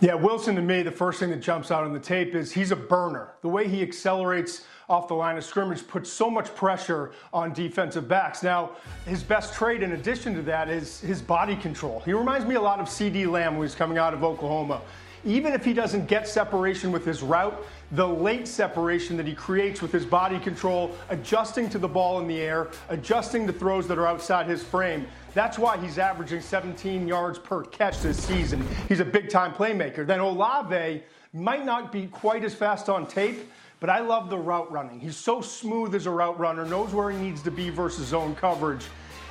Yeah, 0.00 0.14
Wilson 0.14 0.54
to 0.56 0.62
me, 0.62 0.82
the 0.82 0.90
first 0.90 1.20
thing 1.20 1.28
that 1.28 1.40
jumps 1.40 1.70
out 1.70 1.84
on 1.84 1.92
the 1.92 2.00
tape 2.00 2.34
is 2.34 2.52
he's 2.52 2.70
a 2.70 2.76
burner. 2.76 3.34
The 3.42 3.48
way 3.48 3.68
he 3.68 3.82
accelerates 3.82 4.64
off 4.88 5.06
the 5.06 5.14
line 5.14 5.36
of 5.36 5.44
scrimmage 5.44 5.86
puts 5.86 6.10
so 6.10 6.30
much 6.30 6.54
pressure 6.54 7.12
on 7.32 7.52
defensive 7.52 8.08
backs. 8.08 8.42
Now, 8.42 8.70
his 9.04 9.22
best 9.22 9.52
trait 9.52 9.82
in 9.82 9.92
addition 9.92 10.34
to 10.34 10.42
that 10.42 10.70
is 10.70 11.00
his 11.00 11.20
body 11.20 11.56
control. 11.56 12.00
He 12.06 12.12
reminds 12.14 12.46
me 12.46 12.54
a 12.54 12.60
lot 12.60 12.80
of 12.80 12.86
CeeDee 12.86 13.30
Lamb 13.30 13.58
when 13.58 13.66
he's 13.66 13.74
coming 13.74 13.98
out 13.98 14.14
of 14.14 14.24
Oklahoma. 14.24 14.80
Even 15.24 15.52
if 15.52 15.64
he 15.64 15.74
doesn't 15.74 16.06
get 16.06 16.26
separation 16.26 16.90
with 16.90 17.04
his 17.04 17.22
route, 17.22 17.66
the 17.92 18.06
late 18.06 18.46
separation 18.46 19.16
that 19.16 19.26
he 19.26 19.34
creates 19.34 19.82
with 19.82 19.92
his 19.92 20.06
body 20.06 20.38
control, 20.38 20.94
adjusting 21.10 21.68
to 21.68 21.78
the 21.78 21.88
ball 21.88 22.20
in 22.20 22.28
the 22.28 22.38
air, 22.38 22.68
adjusting 22.88 23.46
to 23.46 23.52
throws 23.52 23.86
that 23.88 23.98
are 23.98 24.06
outside 24.06 24.46
his 24.46 24.62
frame. 24.62 25.06
That's 25.34 25.58
why 25.58 25.76
he's 25.76 25.98
averaging 25.98 26.40
17 26.40 27.06
yards 27.06 27.38
per 27.38 27.64
catch 27.64 28.00
this 28.00 28.22
season. 28.22 28.66
He's 28.88 29.00
a 29.00 29.04
big 29.04 29.28
time 29.28 29.52
playmaker. 29.52 30.06
Then 30.06 30.20
Olave 30.20 31.02
might 31.34 31.64
not 31.64 31.92
be 31.92 32.06
quite 32.06 32.44
as 32.44 32.54
fast 32.54 32.88
on 32.88 33.06
tape, 33.06 33.50
but 33.80 33.90
I 33.90 34.00
love 34.00 34.30
the 34.30 34.38
route 34.38 34.70
running. 34.70 35.00
He's 35.00 35.16
so 35.16 35.40
smooth 35.40 35.94
as 35.94 36.06
a 36.06 36.10
route 36.10 36.38
runner, 36.38 36.64
knows 36.64 36.92
where 36.92 37.10
he 37.10 37.18
needs 37.18 37.42
to 37.42 37.50
be 37.50 37.70
versus 37.70 38.08
zone 38.08 38.34
coverage. 38.34 38.84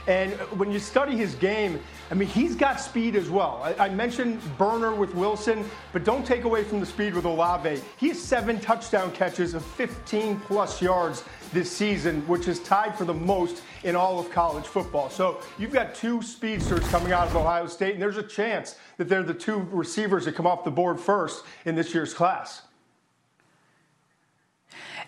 And 0.07 0.31
when 0.57 0.71
you 0.71 0.79
study 0.79 1.17
his 1.17 1.35
game, 1.35 1.81
I 2.09 2.13
mean, 2.13 2.29
he's 2.29 2.55
got 2.55 2.79
speed 2.79 3.17
as 3.17 3.29
well. 3.29 3.61
I, 3.61 3.87
I, 3.87 3.89
mentioned 3.89 4.39
burner 4.57 4.95
with 4.95 5.13
Wilson, 5.13 5.69
but 5.91 6.05
don't 6.05 6.25
take 6.25 6.45
away 6.45 6.63
from 6.63 6.79
the 6.79 6.85
speed 6.85 7.13
with 7.13 7.25
Olave. 7.25 7.81
He 7.97 8.07
has 8.07 8.17
seven 8.17 8.57
touchdown 8.61 9.11
catches 9.11 9.53
of 9.53 9.65
15 9.65 10.39
plus 10.39 10.81
yards 10.81 11.25
this 11.51 11.69
season, 11.69 12.25
which 12.25 12.47
is 12.47 12.59
tied 12.59 12.97
for 12.97 13.03
the 13.03 13.13
most 13.13 13.63
in 13.83 13.97
all 13.97 14.17
of 14.17 14.31
college 14.31 14.65
football. 14.65 15.09
So 15.09 15.41
you've 15.59 15.73
got 15.73 15.93
two 15.93 16.21
speedsters 16.21 16.87
coming 16.87 17.11
out 17.11 17.27
of 17.27 17.35
Ohio 17.35 17.67
State, 17.67 17.93
and 17.93 18.01
there's 18.01 18.15
a 18.15 18.23
chance 18.23 18.77
that 18.95 19.09
they're 19.09 19.23
the 19.23 19.33
two 19.33 19.67
receivers 19.71 20.23
that 20.23 20.35
come 20.35 20.47
off 20.47 20.63
the 20.63 20.71
board 20.71 21.01
first 21.01 21.43
in 21.65 21.75
this 21.75 21.93
year's 21.93 22.13
class. 22.13 22.61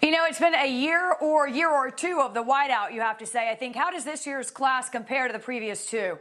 You 0.02 0.12
know, 0.12 0.26
it's 0.26 0.40
been 0.40 0.54
a 0.56 0.68
year 0.68 1.12
or 1.14 1.48
year 1.48 1.70
or 1.70 1.92
two 1.92 2.22
of 2.22 2.34
the 2.34 2.44
wideout, 2.44 2.94
you 2.94 3.02
have 3.02 3.18
to 3.18 3.26
say. 3.26 3.50
I 3.50 3.56
think, 3.56 3.76
how 3.76 3.92
does 3.92 4.06
this 4.06 4.26
year's 4.26 4.50
class 4.50 4.90
compare 4.90 5.28
to 5.28 5.34
the 5.34 5.40
previous 5.40 5.86
two? 5.86 6.18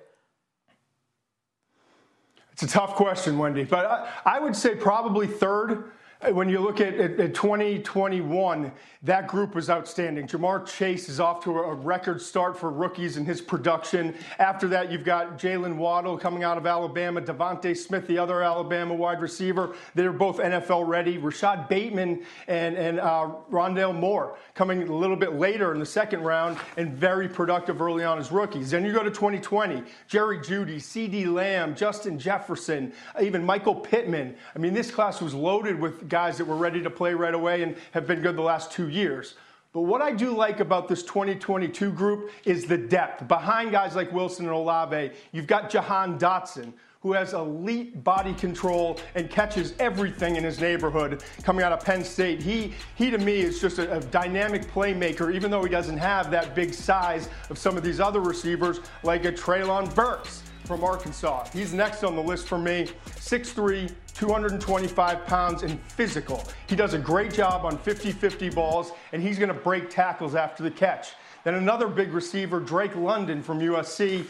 It's 2.53 2.65
a 2.65 2.67
tough 2.67 2.97
question, 2.97 3.39
Wendy, 3.39 3.63
but 3.63 3.87
I, 3.87 4.37
I 4.37 4.41
would 4.41 4.57
say 4.57 4.75
probably 4.75 5.29
third 5.29 5.93
when 6.21 6.49
you 6.49 6.59
look 6.59 6.81
at, 6.81 6.95
at, 6.95 7.21
at, 7.21 7.35
2021, 7.35 8.73
that 9.05 9.29
group 9.29 9.55
was 9.55 9.71
outstanding. 9.71 10.27
Ja'Marr 10.27 10.67
Chase 10.67 11.09
is 11.09 11.21
off 11.21 11.45
to 11.45 11.57
a 11.57 11.75
record 11.75 12.21
start 12.21 12.59
for 12.59 12.71
rookies 12.73 13.17
in 13.17 13.25
his 13.25 13.41
production. 13.41 14.13
After 14.41 14.67
that, 14.69 14.91
you've 14.91 15.05
got 15.05 15.39
Jaylen 15.39 15.77
Waddle 15.77 16.19
coming 16.19 16.43
out 16.43 16.59
of 16.59 16.67
Alabama, 16.67 17.21
DeVonta 17.21 17.77
Smith, 17.77 18.09
the 18.09 18.19
other 18.19 18.43
Alabama 18.43 18.95
wide 18.95 19.21
receiver. 19.21 19.77
They're 19.95 20.13
both 20.13 20.39
NFL 20.39 20.89
ready. 20.89 21.19
Rashod 21.19 21.69
Bateman 21.69 22.25
and, 22.49 22.77
and 22.77 22.99
uh, 22.99 23.31
Rondale 23.53 23.95
Moore 23.95 24.37
coming 24.55 24.89
a 24.89 24.97
little 24.97 25.17
bit 25.17 25.35
later 25.35 25.73
in 25.73 25.79
the 25.79 25.87
second 25.87 26.23
round 26.23 26.59
and 26.77 26.93
very 26.93 27.29
productive 27.29 27.81
early 27.81 28.03
on 28.03 28.19
as 28.19 28.33
rookies. 28.33 28.73
Then 28.73 28.85
you 28.85 28.93
go 28.93 29.05
to 29.05 29.11
2020, 29.11 29.85
Jerry 30.09 30.39
Jeudy, 30.39 30.79
CeeDee 30.79 31.33
Lamb, 31.33 31.77
Justin 31.77 32.19
Jefferson, 32.19 32.93
even 33.23 33.45
Michael 33.45 33.77
Pittman. 33.77 34.35
I 34.57 34.59
mean, 34.59 34.75
this 34.75 34.91
class 34.91 35.21
was 35.21 35.33
loaded 35.33 35.79
with 35.79 36.08
guys 36.09 36.39
that 36.39 36.45
were 36.45 36.57
ready 36.57 36.83
to 36.83 36.91
play 36.91 37.15
right 37.15 37.35
away 37.35 37.63
and 37.63 37.77
have 37.93 38.07
been 38.07 38.21
good 38.21 38.37
the 38.37 38.43
last 38.43 38.73
two 38.73 38.89
years. 38.89 39.35
But 39.73 39.83
what 39.83 40.01
I 40.01 40.13
do 40.13 40.35
like 40.35 40.61
about 40.61 40.89
this 40.89 41.03
2022 41.03 41.93
group 41.93 42.31
is 42.45 42.65
the 42.65 42.79
depth. 42.79 43.29
Behind 43.29 43.71
guys 43.71 43.95
like 43.95 44.11
Wilson 44.13 44.47
and 44.47 44.55
Olave, 44.55 45.13
you've 45.33 45.47
got 45.47 45.69
Jahan 45.69 46.19
Dotson, 46.19 46.73
who 47.01 47.13
has 47.13 47.35
elite 47.35 48.03
body 48.03 48.33
control 48.35 48.99
and 49.15 49.31
catches 49.31 49.75
everything 49.79 50.37
in 50.37 50.43
his 50.43 50.59
neighborhood 50.59 51.23
coming 51.43 51.65
out 51.65 51.73
of 51.73 51.85
Penn 51.85 52.03
State. 52.03 52.43
He, 52.43 52.73
he 52.97 53.11
to 53.11 53.19
me, 53.19 53.41
is 53.41 53.61
just 53.61 53.79
a, 53.79 53.99
a, 53.99 54.01
dynamic 54.01 54.63
playmaker, 54.73 55.33
even 55.33 55.51
though 55.51 55.63
he 55.63 55.69
doesn't 55.69 55.99
have 55.99 56.31
that 56.31 56.55
big 56.55 56.73
size 56.73 57.29
of 57.51 57.59
some 57.59 57.77
of 57.77 57.83
these 57.83 58.01
other 58.01 58.21
receivers 58.21 58.81
like 59.03 59.27
a 59.27 59.33
Treylon 59.33 59.95
Burks 59.95 60.43
from 60.69 60.85
Arkansas. 60.85 61.47
He's 61.51 61.73
next 61.73 62.05
on 62.05 62.15
the 62.15 62.23
list 62.23 62.47
for 62.47 62.59
me. 62.59 62.89
6'3, 63.17 63.91
225 64.13 65.27
pounds, 65.27 65.63
and 65.63 65.81
physical. 65.81 66.45
He 66.69 66.77
does 66.77 66.93
a 66.93 66.99
great 66.99 67.33
job 67.33 67.65
on 67.65 67.79
50 67.79 68.13
50 68.13 68.51
balls, 68.51 68.93
and 69.13 69.23
he's 69.23 69.39
going 69.39 69.49
to 69.49 69.55
break 69.55 69.89
tackles 69.89 70.35
after 70.35 70.63
the 70.63 70.71
catch. 70.71 71.15
Then 71.43 71.55
another 71.55 71.89
big 71.89 72.13
receiver, 72.13 72.61
Drake 72.61 72.95
London 72.95 73.43
from 73.43 73.61
USC. 73.61 74.27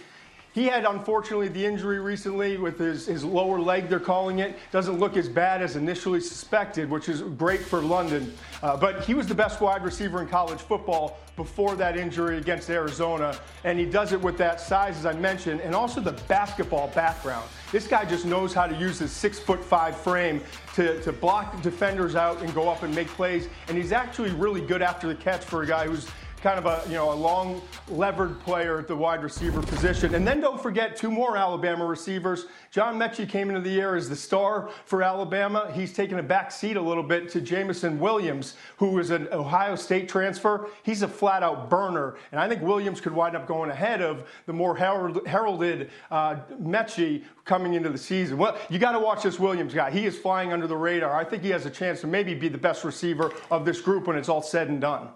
He 0.55 0.65
had, 0.65 0.85
unfortunately, 0.85 1.49
the 1.49 1.65
injury 1.65 2.01
recently 2.01 2.57
with 2.57 2.79
his, 2.79 3.07
his 3.07 3.23
lower 3.23 3.61
leg, 3.61 3.89
they're 3.89 4.01
calling 4.01 4.39
it. 4.39 4.57
Doesn't 4.73 4.99
look 4.99 5.17
as 5.17 5.29
bad 5.29 5.63
as 5.63 5.77
initially 5.77 6.21
suspected, 6.21 6.91
which 6.91 7.09
is 7.09 7.23
great 7.23 7.61
for 7.61 7.81
London. 7.81 8.33
Uh, 8.63 8.77
but 8.77 9.05
he 9.05 9.15
was 9.15 9.27
the 9.27 9.35
best 9.35 9.61
wide 9.61 9.85
receiver 9.85 10.21
in 10.23 10.29
college 10.29 10.59
football 10.59 11.19
before 11.37 11.77
that 11.77 11.97
injury 11.97 12.39
against 12.39 12.71
Arizona. 12.71 13.39
And 13.65 13.79
he 13.79 13.85
does 13.85 14.13
it 14.13 14.21
with 14.21 14.37
that 14.39 14.61
size, 14.61 14.97
as 14.97 15.07
I 15.07 15.13
mentioned, 15.13 15.61
and 15.61 15.75
also 15.75 16.01
the 16.01 16.13
basketball 16.27 16.89
background. 16.89 17.49
This 17.71 17.87
guy 17.87 18.05
just 18.05 18.25
knows 18.25 18.55
how 18.55 18.67
to 18.67 18.75
use 18.75 18.99
his 18.99 19.13
six 19.13 19.39
foot 19.39 19.63
five 19.63 19.97
frame 19.97 20.41
to, 20.75 21.01
to 21.03 21.13
block 21.13 21.61
defenders 21.63 22.17
out 22.17 22.41
and 22.41 22.53
go 22.55 22.69
up 22.69 22.83
and 22.83 22.93
make 22.95 23.09
plays. 23.09 23.49
And 23.69 23.77
he's 23.77 23.93
actually 23.93 24.31
really 24.31 24.63
good 24.63 24.83
after 24.83 25.07
the 25.07 25.15
catch 25.15 25.45
for 25.45 25.63
a 25.63 25.67
guy 25.67 25.87
who's 25.87 26.09
kind 26.39 26.59
of 26.59 26.67
a 26.67 26.89
you 26.89 26.95
know 26.95 27.13
a 27.13 27.15
long 27.15 27.61
levered 27.89 28.39
player 28.41 28.79
at 28.79 28.89
the 28.89 28.97
wide 28.97 29.23
receiver 29.23 29.63
position. 29.63 30.15
And 30.15 30.27
then 30.27 30.41
don't 30.41 30.61
forget 30.61 30.97
two 30.97 31.11
more 31.11 31.37
Alabama 31.37 31.85
receivers. 31.85 32.47
John 32.71 32.99
Metchie 32.99 33.29
came 33.29 33.49
into 33.49 33.61
the 33.61 33.71
year 33.71 33.97
as 33.97 34.09
the 34.09 34.17
star 34.17 34.71
for 34.85 35.03
Alabama. 35.03 35.71
He's 35.75 35.93
taken 35.93 36.19
a 36.19 36.23
back 36.23 36.51
seat 36.53 36.77
a 36.77 36.81
little 36.81 37.03
bit 37.03 37.29
to 37.31 37.41
Jameson 37.41 37.99
Williams, 37.99 38.55
who 38.77 38.99
is 38.99 39.11
an 39.11 39.29
Ohio 39.33 39.75
State 39.75 40.09
transfer. 40.09 40.69
He's 40.83 41.03
a 41.03 41.09
flat 41.09 41.43
out 41.43 41.71
burner, 41.71 42.17
and 42.33 42.41
I 42.41 42.49
think 42.49 42.63
Williams 42.63 43.01
could 43.01 43.13
wind 43.13 43.37
up 43.37 43.47
going 43.47 43.71
ahead 43.71 44.03
of 44.03 44.29
the 44.47 44.53
more 44.53 44.77
heralded 44.77 45.91
uh, 46.11 46.37
Metchie 46.61 47.25
coming 47.45 47.75
into 47.75 47.89
the 47.89 47.99
season. 47.99 48.39
Well, 48.39 48.59
you 48.69 48.79
got 48.79 48.93
to 48.93 48.99
watch 48.99 49.23
this 49.23 49.41
Williams 49.41 49.75
guy. 49.75 49.91
He 49.91 50.07
is 50.07 50.19
flying 50.19 50.53
under 50.53 50.67
the 50.67 50.77
radar. 50.77 51.15
I 51.15 51.25
think 51.25 51.43
he 51.43 51.51
has 51.51 51.67
a 51.67 51.71
chance 51.71 52.01
to 52.03 52.07
maybe 52.07 52.35
be 52.35 52.49
the 52.49 52.59
best 52.59 52.85
receiver 52.85 53.33
of 53.51 53.65
this 53.65 53.81
group 53.81 54.07
when 54.07 54.17
it's 54.17 54.29
all 54.29 54.43
said 54.43 54.69
and 54.69 54.81
done. 54.81 55.09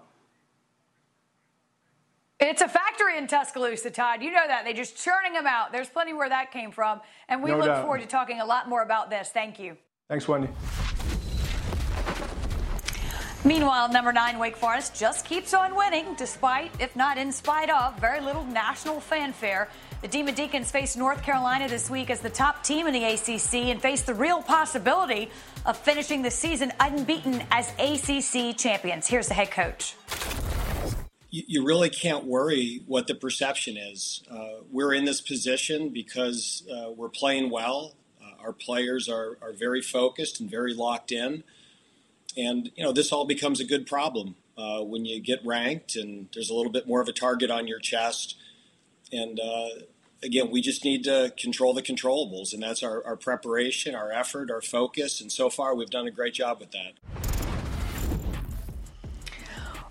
It's 2.45 2.61
a 2.61 2.67
factory 2.67 3.17
in 3.17 3.27
Tuscaloosa, 3.27 3.89
Todd. 3.89 4.21
You 4.21 4.29
know 4.29 4.45
that. 4.45 4.65
They're 4.65 4.73
just 4.73 5.01
churning 5.01 5.31
them 5.31 5.47
out. 5.47 5.71
There's 5.71 5.87
plenty 5.87 6.11
where 6.11 6.27
that 6.27 6.51
came 6.51 6.71
from. 6.71 6.99
And 7.29 7.41
we 7.41 7.51
no 7.51 7.57
look 7.57 7.67
doubt. 7.67 7.83
forward 7.83 8.01
to 8.01 8.05
talking 8.05 8.41
a 8.41 8.45
lot 8.45 8.67
more 8.67 8.81
about 8.81 9.09
this. 9.09 9.29
Thank 9.29 9.59
you. 9.59 9.77
Thanks, 10.09 10.27
Wendy. 10.27 10.49
Meanwhile, 13.45 13.93
number 13.93 14.11
nine, 14.11 14.39
Wake 14.39 14.57
Forest 14.57 14.93
just 14.93 15.25
keeps 15.25 15.53
on 15.53 15.73
winning, 15.73 16.15
despite, 16.15 16.71
if 16.81 16.93
not 16.97 17.17
in 17.17 17.31
spite 17.31 17.69
of, 17.69 17.97
very 17.99 18.19
little 18.19 18.43
national 18.43 18.99
fanfare. 18.99 19.69
The 20.01 20.09
Demon 20.09 20.35
Deacons 20.35 20.69
face 20.69 20.97
North 20.97 21.23
Carolina 21.23 21.69
this 21.69 21.89
week 21.89 22.09
as 22.09 22.19
the 22.19 22.29
top 22.29 22.63
team 22.63 22.87
in 22.87 22.93
the 22.93 23.03
ACC 23.05 23.69
and 23.71 23.81
face 23.81 24.01
the 24.03 24.13
real 24.13 24.41
possibility 24.41 25.29
of 25.65 25.77
finishing 25.77 26.21
the 26.21 26.31
season 26.31 26.73
unbeaten 26.81 27.41
as 27.51 27.71
ACC 27.79 28.57
champions. 28.57 29.07
Here's 29.07 29.29
the 29.29 29.33
head 29.33 29.51
coach 29.51 29.95
you, 31.33 31.65
really 31.65 31.89
can't 31.89 32.25
worry 32.25 32.83
what 32.85 33.07
the 33.07 33.15
perception 33.15 33.75
is. 33.75 34.21
Uh, 34.29 34.61
we're 34.71 34.93
in 34.93 35.05
this 35.05 35.19
position 35.19 35.89
because 35.89 36.61
uh, 36.71 36.91
we're 36.91 37.09
playing 37.09 37.49
well. 37.49 37.95
Uh, 38.21 38.45
our 38.45 38.53
players 38.53 39.09
are, 39.09 39.39
are 39.41 39.51
very 39.51 39.81
focused 39.81 40.39
and 40.39 40.49
very 40.49 40.75
locked 40.75 41.11
in. 41.11 41.43
And, 42.37 42.69
you 42.75 42.83
know, 42.83 42.91
this 42.91 43.11
all 43.11 43.25
becomes 43.25 43.59
a 43.59 43.65
good 43.65 43.87
problem 43.87 44.35
uh, 44.57 44.81
when 44.81 45.05
you 45.05 45.19
get 45.19 45.43
ranked 45.43 45.95
and 45.95 46.29
there's 46.35 46.51
a 46.51 46.53
little 46.53 46.71
bit 46.71 46.87
more 46.87 47.01
of 47.01 47.07
a 47.07 47.13
target 47.13 47.49
on 47.49 47.67
your 47.67 47.79
chest. 47.79 48.37
And, 49.11 49.39
uh, 49.39 49.69
again, 50.23 50.51
we 50.51 50.61
just 50.61 50.85
need 50.85 51.03
to 51.05 51.33
control 51.37 51.73
the 51.73 51.81
controllables, 51.81 52.53
and 52.53 52.63
that's 52.63 52.81
our, 52.81 53.05
our 53.05 53.17
preparation, 53.17 53.93
our 53.93 54.11
effort, 54.11 54.49
our 54.49 54.61
focus, 54.61 55.19
and 55.19 55.31
so 55.31 55.49
far 55.49 55.75
we've 55.75 55.89
done 55.89 56.07
a 56.07 56.11
great 56.11 56.33
job 56.33 56.59
with 56.59 56.71
that. 56.71 57.22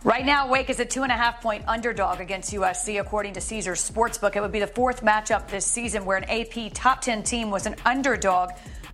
Right 0.05 0.27
now, 0.27 0.49
Wake 0.49 0.69
is 0.69 0.81
a 0.81 0.85
two 0.85 1.05
and 1.05 1.13
a 1.13 1.17
half 1.17 1.41
point 1.41 1.63
underdog 1.69 2.21
against 2.21 2.53
UNC, 2.53 2.89
according 2.99 3.35
to 3.35 3.41
Caesars 3.41 3.89
Sportsbook. 3.89 4.35
It 4.35 4.41
would 4.41 4.51
be 4.51 4.59
the 4.59 4.67
fourth 4.67 5.05
matchup 5.05 5.47
this 5.47 5.65
season 5.65 6.05
where 6.05 6.17
an 6.17 6.25
AP 6.25 6.73
top 6.75 7.03
10 7.03 7.23
team 7.23 7.53
was 7.53 7.67
an 7.67 7.77
underdog 7.85 8.51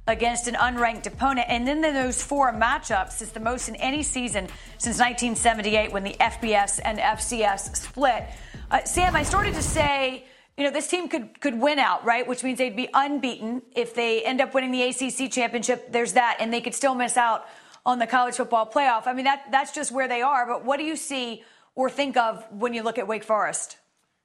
against 0.07 0.49
an 0.49 0.55
unranked 0.55 1.07
opponent. 1.07 1.47
And 1.49 1.67
then 1.67 1.81
those 1.81 2.23
four 2.23 2.53
matchups 2.53 3.23
is 3.23 3.33
the 3.33 3.41
most 3.41 3.71
in 3.71 3.77
any 3.77 4.03
season 4.03 4.49
since 4.77 4.99
1978 4.99 5.93
when 5.93 6.05
the 6.05 6.15
FBS 6.21 6.79
and 6.85 6.99
FCS 6.99 7.75
split. 7.75 8.27
Uh, 8.71 8.85
Sam, 8.85 9.17
I 9.17 9.23
started 9.23 9.55
to 9.55 9.63
say, 9.63 10.27
you 10.59 10.65
know, 10.65 10.71
this 10.71 10.89
team 10.89 11.09
could 11.09 11.41
could 11.41 11.59
win 11.59 11.79
out, 11.79 12.05
right? 12.05 12.29
Which 12.29 12.45
means 12.45 12.59
they'd 12.59 12.77
be 12.77 12.89
unbeaten 12.93 13.63
if 13.75 13.95
they 13.95 14.23
end 14.25 14.43
up 14.43 14.53
winning 14.53 14.73
the 14.73 14.83
ACC 14.83 15.33
championship. 15.33 15.91
There's 15.91 16.13
that, 16.15 16.37
and 16.39 16.53
they 16.53 16.61
could 16.61 16.75
still 16.75 16.95
miss 16.95 17.17
out 17.17 17.47
on 17.89 17.99
the 17.99 18.07
college 18.07 18.35
football 18.35 18.67
playoff. 18.67 19.07
I 19.07 19.15
mean, 19.15 19.25
that 19.25 19.51
that's 19.51 19.73
just 19.73 19.91
where 19.91 20.07
they 20.07 20.21
are. 20.21 20.47
But 20.47 20.63
what 20.63 20.77
do 20.77 20.85
you 20.85 20.95
see 20.95 21.43
or 21.75 21.89
think 21.89 22.19
of 22.19 22.47
when 22.53 22.75
you 22.75 22.83
look 22.83 22.99
at 22.99 23.09
Wake 23.09 23.25
Forest? 23.25 23.79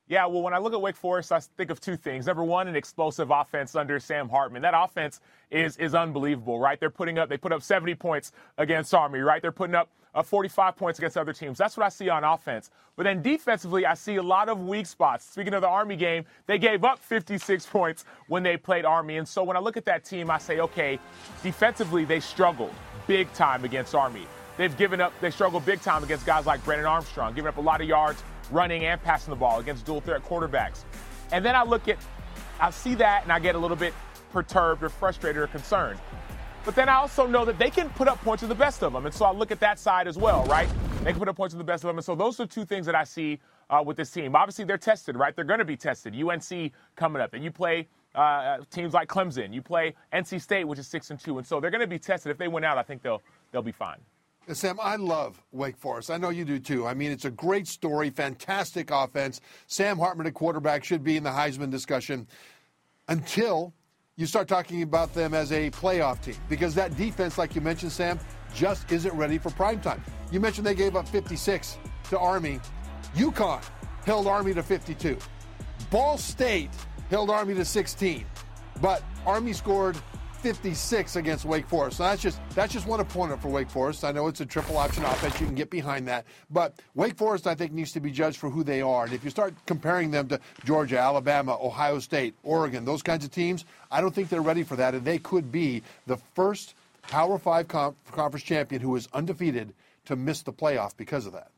Yeah, 0.09 0.25
well, 0.25 0.41
when 0.41 0.53
I 0.53 0.57
look 0.57 0.73
at 0.73 0.81
Wake 0.81 0.97
Forest, 0.97 1.31
I 1.31 1.39
think 1.39 1.69
of 1.69 1.79
two 1.79 1.95
things. 1.95 2.27
Number 2.27 2.43
one, 2.43 2.67
an 2.67 2.75
explosive 2.75 3.31
offense 3.31 3.73
under 3.73 4.01
Sam 4.01 4.27
Hartman. 4.27 4.63
That 4.63 4.73
offense 4.75 5.21
is 5.49 5.77
is 5.77 5.95
unbelievable, 5.95 6.59
right? 6.59 6.77
They're 6.77 6.89
putting 6.89 7.17
up 7.17 7.29
they 7.29 7.37
put 7.37 7.53
up 7.53 7.61
70 7.63 7.95
points 7.95 8.33
against 8.57 8.93
Army, 8.93 9.19
right? 9.19 9.41
They're 9.41 9.53
putting 9.53 9.75
up 9.75 9.89
uh, 10.13 10.21
45 10.23 10.75
points 10.75 10.99
against 10.99 11.17
other 11.17 11.31
teams. 11.31 11.57
That's 11.57 11.77
what 11.77 11.85
I 11.85 11.89
see 11.89 12.09
on 12.09 12.25
offense. 12.25 12.69
But 12.97 13.03
then 13.03 13.21
defensively, 13.21 13.85
I 13.85 13.93
see 13.93 14.17
a 14.17 14.21
lot 14.21 14.49
of 14.49 14.59
weak 14.59 14.87
spots. 14.87 15.23
Speaking 15.25 15.53
of 15.53 15.61
the 15.61 15.69
Army 15.69 15.95
game, 15.95 16.25
they 16.47 16.57
gave 16.57 16.83
up 16.83 16.99
56 16.99 17.65
points 17.77 18.03
when 18.27 18.43
they 18.43 18.57
played 18.57 18.83
Army, 18.83 19.17
and 19.17 19.27
so 19.27 19.41
when 19.41 19.55
I 19.55 19.61
look 19.61 19.77
at 19.77 19.85
that 19.85 20.03
team, 20.03 20.29
I 20.29 20.37
say, 20.37 20.59
okay, 20.59 20.99
defensively 21.41 22.03
they 22.03 22.19
struggled 22.19 22.73
big 23.07 23.31
time 23.33 23.63
against 23.63 23.95
Army. 23.95 24.27
They've 24.57 24.75
given 24.77 25.01
up, 25.01 25.13
they 25.19 25.31
struggle 25.31 25.59
big 25.59 25.81
time 25.81 26.03
against 26.03 26.25
guys 26.25 26.45
like 26.45 26.63
Brennan 26.63 26.85
Armstrong, 26.85 27.33
giving 27.33 27.49
up 27.49 27.57
a 27.57 27.61
lot 27.61 27.81
of 27.81 27.87
yards 27.87 28.23
running 28.51 28.85
and 28.85 29.01
passing 29.01 29.31
the 29.31 29.35
ball 29.35 29.59
against 29.59 29.85
dual 29.85 30.01
threat 30.01 30.23
quarterbacks. 30.23 30.83
And 31.31 31.43
then 31.43 31.55
I 31.55 31.63
look 31.63 31.87
at, 31.87 31.97
I 32.59 32.69
see 32.69 32.95
that 32.95 33.23
and 33.23 33.31
I 33.31 33.39
get 33.39 33.55
a 33.55 33.57
little 33.57 33.77
bit 33.77 33.93
perturbed 34.31 34.83
or 34.83 34.89
frustrated 34.89 35.41
or 35.41 35.47
concerned. 35.47 35.99
But 36.65 36.75
then 36.75 36.87
I 36.87 36.95
also 36.95 37.27
know 37.27 37.43
that 37.45 37.59
they 37.59 37.69
can 37.69 37.89
put 37.89 38.07
up 38.07 38.19
points 38.21 38.41
to 38.41 38.47
the 38.47 38.55
best 38.55 38.83
of 38.83 38.93
them. 38.93 39.05
And 39.05 39.13
so 39.13 39.25
I 39.25 39.31
look 39.31 39.51
at 39.51 39.59
that 39.59 39.79
side 39.79 40.07
as 40.07 40.17
well, 40.17 40.45
right? 40.45 40.69
They 41.03 41.11
can 41.11 41.19
put 41.19 41.27
up 41.27 41.35
points 41.35 41.53
to 41.53 41.57
the 41.57 41.63
best 41.63 41.83
of 41.83 41.89
them. 41.89 41.97
And 41.97 42.05
so 42.05 42.15
those 42.15 42.39
are 42.39 42.45
two 42.45 42.63
things 42.63 42.85
that 42.85 42.95
I 42.95 43.03
see 43.03 43.39
uh, 43.69 43.83
with 43.85 43.97
this 43.97 44.11
team. 44.11 44.35
Obviously, 44.35 44.63
they're 44.63 44.77
tested, 44.77 45.17
right? 45.17 45.35
They're 45.35 45.43
going 45.43 45.59
to 45.59 45.65
be 45.65 45.75
tested. 45.75 46.15
UNC 46.15 46.71
coming 46.95 47.21
up. 47.21 47.33
And 47.33 47.43
you 47.43 47.51
play 47.51 47.89
uh, 48.15 48.57
teams 48.69 48.93
like 48.93 49.07
Clemson. 49.07 49.53
You 49.53 49.61
play 49.61 49.95
NC 50.13 50.41
State, 50.41 50.65
which 50.65 50.79
is 50.79 50.87
six 50.87 51.09
and 51.09 51.19
two, 51.19 51.37
and 51.37 51.45
so 51.47 51.59
they're 51.59 51.71
going 51.71 51.81
to 51.81 51.87
be 51.87 51.99
tested. 51.99 52.31
If 52.31 52.37
they 52.37 52.47
win 52.47 52.63
out, 52.63 52.77
I 52.77 52.83
think 52.83 53.01
they'll 53.01 53.21
they'll 53.51 53.61
be 53.61 53.71
fine. 53.71 53.97
Sam, 54.51 54.77
I 54.81 54.97
love 54.97 55.41
Wake 55.53 55.77
Forest. 55.77 56.11
I 56.11 56.17
know 56.17 56.29
you 56.29 56.43
do 56.43 56.59
too. 56.59 56.85
I 56.85 56.93
mean, 56.93 57.11
it's 57.11 57.23
a 57.23 57.31
great 57.31 57.65
story, 57.65 58.09
fantastic 58.09 58.91
offense. 58.91 59.39
Sam 59.67 59.97
Hartman, 59.97 60.27
a 60.27 60.31
quarterback, 60.31 60.83
should 60.83 61.01
be 61.01 61.15
in 61.15 61.23
the 61.23 61.29
Heisman 61.29 61.71
discussion 61.71 62.27
until 63.07 63.73
you 64.17 64.25
start 64.25 64.49
talking 64.49 64.83
about 64.83 65.13
them 65.13 65.33
as 65.33 65.51
a 65.53 65.71
playoff 65.71 66.21
team 66.21 66.35
because 66.49 66.75
that 66.75 66.95
defense, 66.97 67.37
like 67.37 67.55
you 67.55 67.61
mentioned, 67.61 67.93
Sam, 67.93 68.19
just 68.53 68.91
isn't 68.91 69.13
ready 69.15 69.37
for 69.37 69.49
prime 69.49 69.79
time. 69.79 70.03
You 70.31 70.39
mentioned 70.39 70.67
they 70.67 70.75
gave 70.75 70.95
up 70.95 71.07
56 71.07 71.77
to 72.09 72.19
Army. 72.19 72.59
UConn 73.15 73.63
held 74.05 74.27
Army 74.27 74.53
to 74.53 74.61
52. 74.61 75.17
Ball 75.89 76.17
State 76.17 76.69
held 77.09 77.29
Army 77.29 77.53
to 77.55 77.65
16, 77.65 78.25
but 78.81 79.03
Army 79.25 79.53
scored 79.53 79.97
56 80.43 81.15
against 81.15 81.45
Wake 81.45 81.65
Forest. 81.69 81.97
So 81.97 82.03
that's 82.03 82.21
just 82.21 82.37
that's 82.53 82.73
just 82.73 82.85
one 82.85 82.99
opponent 82.99 83.41
for 83.41 83.47
Wake 83.47 83.69
Forest. 83.69 84.03
I 84.03 84.11
know 84.11 84.27
it's 84.27 84.41
a 84.41 84.45
triple 84.45 84.77
option 84.77 85.05
offense; 85.05 85.39
you 85.39 85.45
can 85.45 85.55
get 85.55 85.69
behind 85.69 86.05
that. 86.09 86.25
But 86.49 86.81
Wake 86.95 87.15
Forest, 87.15 87.47
I 87.47 87.55
think, 87.55 87.71
needs 87.71 87.93
to 87.93 88.01
be 88.01 88.11
judged 88.11 88.37
for 88.37 88.49
who 88.49 88.61
they 88.61 88.81
are. 88.81 89.05
And 89.05 89.13
if 89.13 89.23
you 89.23 89.29
start 89.29 89.53
comparing 89.65 90.11
them 90.11 90.27
to 90.27 90.41
Georgia, 90.65 90.99
Alabama, 90.99 91.57
Ohio 91.61 91.99
State, 91.99 92.35
Oregon, 92.43 92.83
those 92.83 93.01
kinds 93.01 93.23
of 93.23 93.31
teams, 93.31 93.63
I 93.89 94.01
don't 94.01 94.13
think 94.13 94.27
they're 94.27 94.41
ready 94.41 94.63
for 94.63 94.75
that. 94.75 94.93
And 94.93 95.05
they 95.05 95.17
could 95.17 95.49
be 95.49 95.81
the 96.07 96.17
first 96.35 96.75
Power 97.03 97.39
Five 97.39 97.69
conference 97.69 98.43
champion 98.43 98.81
who 98.81 98.97
is 98.97 99.07
undefeated 99.13 99.73
to 100.05 100.17
miss 100.17 100.41
the 100.41 100.51
playoff 100.51 100.97
because 100.97 101.25
of 101.25 101.31
that. 101.31 101.52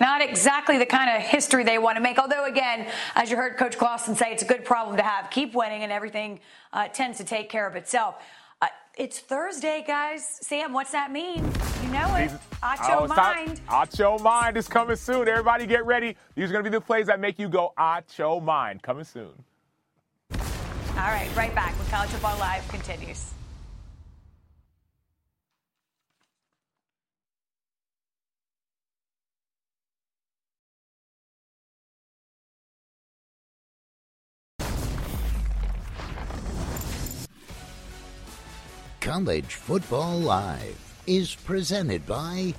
Not 0.00 0.22
exactly 0.22 0.78
the 0.78 0.86
kind 0.86 1.10
of 1.10 1.22
history 1.22 1.64
they 1.64 1.78
want 1.78 1.96
to 1.96 2.02
make. 2.02 2.18
Although, 2.18 2.44
again, 2.44 2.86
as 3.14 3.30
you 3.30 3.36
heard 3.36 3.56
Coach 3.56 3.76
Clawson 3.76 4.14
say, 4.14 4.32
it's 4.32 4.42
a 4.42 4.46
good 4.46 4.64
problem 4.64 4.96
to 4.96 5.02
have. 5.02 5.30
Keep 5.30 5.54
winning, 5.54 5.82
and 5.82 5.92
everything 5.92 6.40
uh, 6.72 6.88
tends 6.88 7.18
to 7.18 7.24
take 7.24 7.48
care 7.48 7.66
of 7.66 7.76
itself. 7.76 8.16
Uh, 8.62 8.66
it's 8.96 9.18
Thursday, 9.18 9.84
guys. 9.86 10.38
Sam, 10.42 10.72
what's 10.72 10.92
that 10.92 11.10
mean? 11.10 11.44
You 11.82 11.88
know 11.90 12.14
it. 12.16 12.30
Acho 12.62 13.02
oh, 13.02 13.06
mind. 13.06 13.60
Acho 13.68 14.20
mind 14.20 14.56
is 14.56 14.68
coming 14.68 14.96
soon. 14.96 15.28
Everybody 15.28 15.66
get 15.66 15.84
ready. 15.84 16.16
These 16.34 16.50
are 16.50 16.52
going 16.52 16.64
to 16.64 16.70
be 16.70 16.76
the 16.76 16.80
plays 16.80 17.06
that 17.06 17.20
make 17.20 17.38
you 17.38 17.48
go 17.48 17.72
Acho 17.78 18.42
mind. 18.42 18.82
Coming 18.82 19.04
soon. 19.04 19.32
All 20.32 21.04
right, 21.14 21.30
right 21.36 21.54
back 21.54 21.78
when 21.78 21.86
College 21.88 22.10
Football 22.10 22.38
Live 22.38 22.66
continues. 22.68 23.32
College 39.08 39.54
Football 39.54 40.18
Live 40.18 40.78
is 41.06 41.34
presented 41.34 42.04
by 42.04 42.52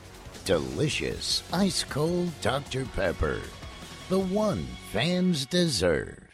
delicious 0.45 1.43
ice 1.53 1.83
cold 1.83 2.31
Dr. 2.41 2.85
Pepper, 2.85 3.39
the 4.09 4.17
one 4.17 4.65
fans 4.91 5.45
deserve. 5.45 6.28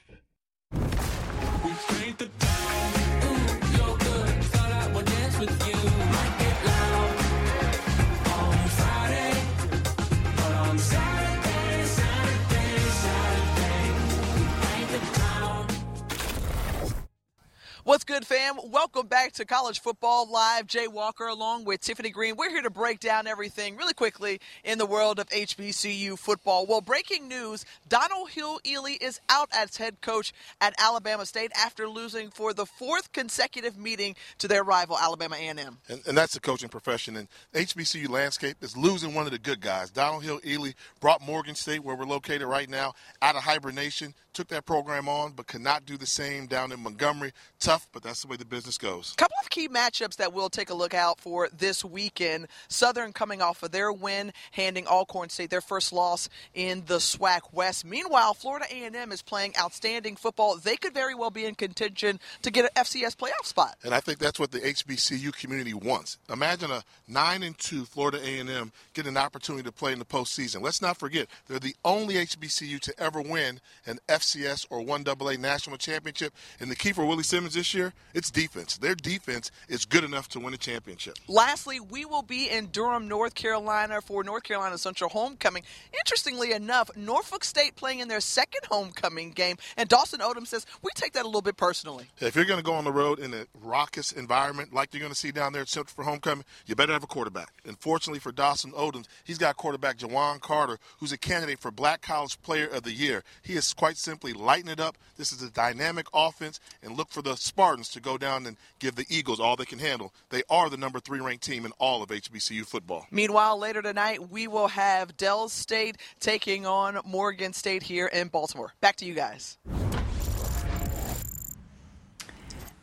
What's 17.85 18.03
good, 18.03 18.25
fam? 18.25 18.55
Welcome 18.71 19.05
back 19.05 19.33
to 19.33 19.45
College 19.45 19.79
Football 19.79 20.27
Live. 20.31 20.65
Jay 20.65 20.87
Walker 20.87 21.27
along 21.27 21.65
with 21.65 21.81
Tiffany 21.81 22.09
Green. 22.09 22.35
We're 22.35 22.49
here 22.49 22.63
to 22.63 22.71
break 22.71 22.99
down 22.99 23.27
everything 23.27 23.77
really 23.77 23.93
quickly 23.93 24.41
in 24.63 24.79
the 24.79 24.87
world 24.87 25.19
of 25.19 25.29
HBCU 25.29 26.17
football. 26.17 26.65
Well, 26.65 26.81
breaking 26.81 27.27
news 27.27 27.63
Donald 27.87 28.31
Hill-Eley 28.31 28.93
is 28.93 29.19
out 29.29 29.49
as 29.53 29.77
head 29.77 30.01
coach 30.01 30.33
at 30.59 30.73
Alabama 30.79 31.27
State 31.27 31.51
after 31.55 31.87
losing 31.87 32.31
for 32.31 32.55
the 32.55 32.65
fourth 32.65 33.11
consecutive 33.11 33.77
meeting 33.77 34.15
to 34.39 34.47
their 34.47 34.63
rival, 34.63 34.97
Alabama 34.97 35.35
A&M. 35.35 35.77
And, 35.87 36.01
and 36.07 36.17
that's 36.17 36.33
the 36.33 36.39
coaching 36.39 36.69
profession. 36.69 37.15
And 37.15 37.27
HBCU 37.53 38.09
landscape 38.09 38.57
is 38.61 38.75
losing 38.75 39.13
one 39.13 39.27
of 39.27 39.31
the 39.31 39.37
good 39.37 39.61
guys. 39.61 39.91
Donald 39.91 40.23
Hill-Eley 40.23 40.73
brought 41.01 41.21
Morgan 41.21 41.53
State, 41.53 41.83
where 41.83 41.95
we're 41.95 42.05
located 42.05 42.47
right 42.47 42.67
now, 42.67 42.95
out 43.21 43.35
of 43.35 43.43
hibernation, 43.43 44.15
took 44.35 44.49
that 44.49 44.65
program 44.65 45.09
on, 45.09 45.31
but 45.31 45.47
could 45.47 45.61
not 45.61 45.85
do 45.85 45.97
the 45.97 46.05
same 46.05 46.45
down 46.45 46.71
in 46.71 46.81
Montgomery. 46.81 47.31
Tough 47.59 47.87
but 47.91 48.03
that's 48.03 48.21
the 48.21 48.27
way 48.27 48.35
the 48.35 48.45
business 48.45 48.77
goes. 48.77 49.13
A 49.13 49.15
couple 49.15 49.37
of 49.41 49.49
key 49.49 49.69
matchups 49.69 50.17
that 50.17 50.33
we'll 50.33 50.49
take 50.49 50.69
a 50.69 50.73
look 50.73 50.93
out 50.93 51.19
for 51.19 51.47
this 51.57 51.83
weekend. 51.83 52.47
Southern 52.67 53.13
coming 53.13 53.41
off 53.41 53.63
of 53.63 53.71
their 53.71 53.91
win, 53.91 54.33
handing 54.51 54.85
Alcorn 54.85 55.29
State 55.29 55.49
their 55.49 55.61
first 55.61 55.93
loss 55.93 56.27
in 56.53 56.83
the 56.87 56.97
SWAC 56.97 57.53
West. 57.53 57.85
Meanwhile, 57.85 58.33
Florida 58.33 58.65
A&M 58.69 59.11
is 59.13 59.21
playing 59.21 59.53
outstanding 59.57 60.17
football. 60.17 60.57
They 60.57 60.75
could 60.75 60.93
very 60.93 61.15
well 61.15 61.31
be 61.31 61.45
in 61.45 61.55
contention 61.55 62.19
to 62.41 62.51
get 62.51 62.65
an 62.65 62.71
FCS 62.75 63.15
playoff 63.15 63.45
spot. 63.45 63.75
And 63.83 63.93
I 63.93 64.01
think 64.01 64.19
that's 64.19 64.39
what 64.39 64.51
the 64.51 64.59
HBCU 64.59 65.31
community 65.33 65.73
wants. 65.73 66.17
Imagine 66.29 66.71
a 66.71 66.83
nine 67.07 67.43
and 67.43 67.57
two 67.57 67.85
Florida 67.85 68.19
A&M 68.21 68.73
get 68.93 69.07
an 69.07 69.15
opportunity 69.15 69.63
to 69.63 69.71
play 69.71 69.93
in 69.93 69.99
the 69.99 70.05
postseason. 70.05 70.61
Let's 70.61 70.81
not 70.81 70.97
forget 70.97 71.27
they're 71.47 71.59
the 71.59 71.75
only 71.85 72.15
HBCU 72.15 72.81
to 72.81 72.99
ever 72.99 73.21
win 73.21 73.61
an 73.85 73.99
FCS 74.09 74.24
or 74.69 74.81
one 74.81 75.03
AA 75.07 75.33
national 75.39 75.77
championship. 75.77 76.33
And 76.59 76.71
the 76.71 76.75
key 76.75 76.93
for 76.93 77.05
Willie 77.05 77.23
Simmons 77.23 77.53
this 77.53 77.73
year, 77.73 77.93
it's 78.13 78.31
defense. 78.31 78.77
Their 78.77 78.95
defense 78.95 79.51
is 79.67 79.85
good 79.85 80.03
enough 80.03 80.29
to 80.29 80.39
win 80.39 80.53
a 80.53 80.57
championship. 80.57 81.15
Lastly, 81.27 81.79
we 81.79 82.05
will 82.05 82.21
be 82.21 82.49
in 82.49 82.67
Durham, 82.67 83.07
North 83.07 83.35
Carolina 83.35 84.01
for 84.01 84.23
North 84.23 84.43
Carolina 84.43 84.77
Central 84.77 85.09
homecoming. 85.09 85.63
Interestingly 85.93 86.53
enough, 86.53 86.89
Norfolk 86.95 87.43
State 87.43 87.75
playing 87.75 87.99
in 87.99 88.07
their 88.07 88.19
second 88.19 88.61
homecoming 88.69 89.31
game, 89.31 89.57
and 89.77 89.89
Dawson 89.89 90.19
Odums 90.19 90.47
says 90.47 90.65
we 90.81 90.91
take 90.95 91.13
that 91.13 91.23
a 91.23 91.27
little 91.27 91.41
bit 91.41 91.57
personally. 91.57 92.07
If 92.19 92.35
you're 92.35 92.45
going 92.45 92.59
to 92.59 92.63
go 92.63 92.73
on 92.73 92.83
the 92.83 92.91
road 92.91 93.19
in 93.19 93.33
a 93.33 93.45
raucous 93.61 94.11
environment 94.11 94.73
like 94.73 94.93
you're 94.93 95.01
going 95.01 95.11
to 95.11 95.17
see 95.17 95.31
down 95.31 95.53
there 95.53 95.61
at 95.61 95.69
Central 95.69 95.93
for 95.93 96.09
homecoming, 96.09 96.45
you 96.65 96.75
better 96.75 96.93
have 96.93 97.03
a 97.03 97.07
quarterback. 97.07 97.53
And 97.65 97.77
fortunately 97.79 98.19
for 98.19 98.31
Dawson 98.31 98.71
Odums, 98.71 99.05
he's 99.23 99.37
got 99.37 99.57
quarterback 99.57 99.97
Juwan 99.97 100.39
Carter, 100.39 100.79
who's 100.99 101.11
a 101.11 101.17
candidate 101.17 101.59
for 101.59 101.71
Black 101.71 102.01
College 102.01 102.41
Player 102.41 102.67
of 102.67 102.83
the 102.83 102.91
Year. 102.91 103.23
He 103.41 103.53
is 103.53 103.73
quite 103.73 103.97
simply 103.97 104.14
simply 104.15 104.31
lighten 104.31 104.69
it 104.69 104.79
up. 104.79 104.97
This 105.17 105.33
is 105.33 105.43
a 105.43 105.49
dynamic 105.51 106.07
offense, 106.13 106.61
and 106.81 106.95
look 106.95 107.09
for 107.09 107.21
the 107.21 107.35
Spartans 107.35 107.89
to 107.89 107.99
go 107.99 108.17
down 108.17 108.45
and 108.45 108.55
give 108.79 108.95
the 108.95 109.05
Eagles 109.09 109.41
all 109.41 109.57
they 109.57 109.65
can 109.65 109.79
handle. 109.79 110.13
They 110.29 110.41
are 110.49 110.69
the 110.69 110.77
number 110.77 111.01
three 111.01 111.19
ranked 111.19 111.43
team 111.43 111.65
in 111.65 111.73
all 111.79 112.01
of 112.01 112.07
HBCU 112.07 112.65
football. 112.65 113.07
Meanwhile, 113.11 113.57
later 113.59 113.81
tonight, 113.81 114.29
we 114.31 114.47
will 114.47 114.69
have 114.69 115.17
Del 115.17 115.49
State 115.49 115.97
taking 116.21 116.65
on 116.65 116.99
Morgan 117.05 117.51
State 117.51 117.83
here 117.83 118.07
in 118.07 118.29
Baltimore. 118.29 118.73
Back 118.79 118.95
to 118.97 119.05
you 119.05 119.15
guys. 119.15 119.57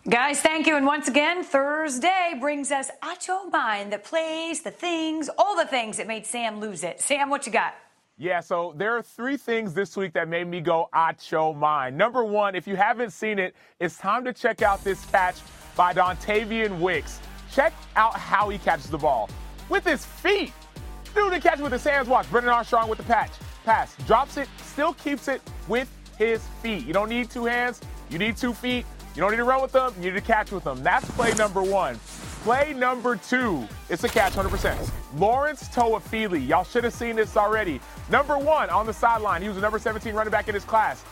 Guys, 0.07 0.43
thank 0.43 0.67
you. 0.67 0.77
And 0.77 0.85
once 0.85 1.09
again, 1.09 1.43
Thursday 1.43 2.35
brings 2.39 2.71
us 2.71 2.91
Acho 3.03 3.51
Mind, 3.51 3.91
the 3.91 3.99
plays, 3.99 4.61
the 4.61 4.71
things, 4.71 5.31
all 5.39 5.57
the 5.57 5.65
things 5.65 5.97
that 5.97 6.07
made 6.07 6.27
Sam 6.27 6.61
lose 6.61 6.85
it. 6.85 7.01
Sam, 7.01 7.31
what 7.31 7.47
you 7.47 7.53
got? 7.53 7.73
Yeah, 8.19 8.41
so 8.41 8.75
there 8.77 8.97
are 8.97 9.03
three 9.03 9.37
things 9.37 9.73
this 9.73 9.97
week 9.97 10.13
that 10.13 10.29
made 10.29 10.47
me 10.47 10.61
go 10.61 10.89
Acho 10.95 11.57
mind. 11.57 11.97
Number 11.97 12.23
one, 12.25 12.55
if 12.55 12.67
you 12.67 12.77
haven't 12.77 13.11
seen 13.11 13.39
it, 13.39 13.55
it's 13.81 13.97
time 13.97 14.25
to 14.25 14.33
check 14.33 14.61
out 14.63 14.85
this 14.85 15.05
catch 15.07 15.37
by 15.77 15.95
Dontayvion 15.95 16.79
Wicks. 16.79 17.21
Check 17.51 17.73
out 17.97 18.15
how 18.15 18.49
he 18.51 18.59
catches 18.59 18.91
the 18.91 18.99
ball 18.99 19.31
with 19.69 19.85
his 19.85 20.05
feet. 20.05 20.53
Dude, 21.15 21.33
the 21.33 21.41
catch 21.41 21.59
with 21.59 21.73
his 21.73 21.85
hands. 21.85 22.09
Watch 22.09 22.31
Brennan 22.31 22.51
Armstrong 22.51 22.89
with 22.89 22.99
the 22.99 23.05
patch. 23.05 23.33
Pass. 23.65 23.97
Drops 24.07 24.37
it, 24.37 24.49
still 24.59 24.93
keeps 24.95 25.29
it 25.29 25.41
with 25.67 25.91
his 26.19 26.47
feet. 26.63 26.87
You 26.87 26.93
don't 26.93 27.09
need 27.09 27.31
two 27.31 27.47
hands. 27.47 27.81
You 28.11 28.19
need 28.19 28.37
two 28.37 28.53
feet. 28.53 28.85
You 29.15 29.21
don't 29.21 29.31
need 29.31 29.39
to 29.39 29.45
run 29.45 29.63
with 29.63 29.73
them. 29.73 29.95
You 29.99 30.11
need 30.11 30.21
to 30.21 30.27
catch 30.27 30.53
with 30.53 30.65
them. 30.65 30.83
That's 30.83 31.11
play 31.13 31.33
number 31.35 31.63
one. 31.63 31.99
Play 32.43 32.73
number 32.73 33.15
two. 33.15 33.69
It's 33.89 34.03
a 34.03 34.09
catch 34.09 34.33
100%. 34.33 34.91
Lawrence 35.17 35.69
Toafili. 35.69 36.45
Y'all 36.45 36.65
should 36.65 36.83
have 36.83 36.93
seen 36.93 37.15
this 37.15 37.37
already. 37.37 37.81
Number 38.11 38.37
one 38.37 38.69
on 38.69 38.85
the 38.85 38.93
sideline. 38.93 39.43
He 39.43 39.49
was 39.49 39.59
a 39.59 39.61
number 39.61 39.79
17 39.79 40.13
running 40.13 40.33
back 40.33 40.49
in 40.49 40.55
his 40.55 40.65
class. 40.65 41.05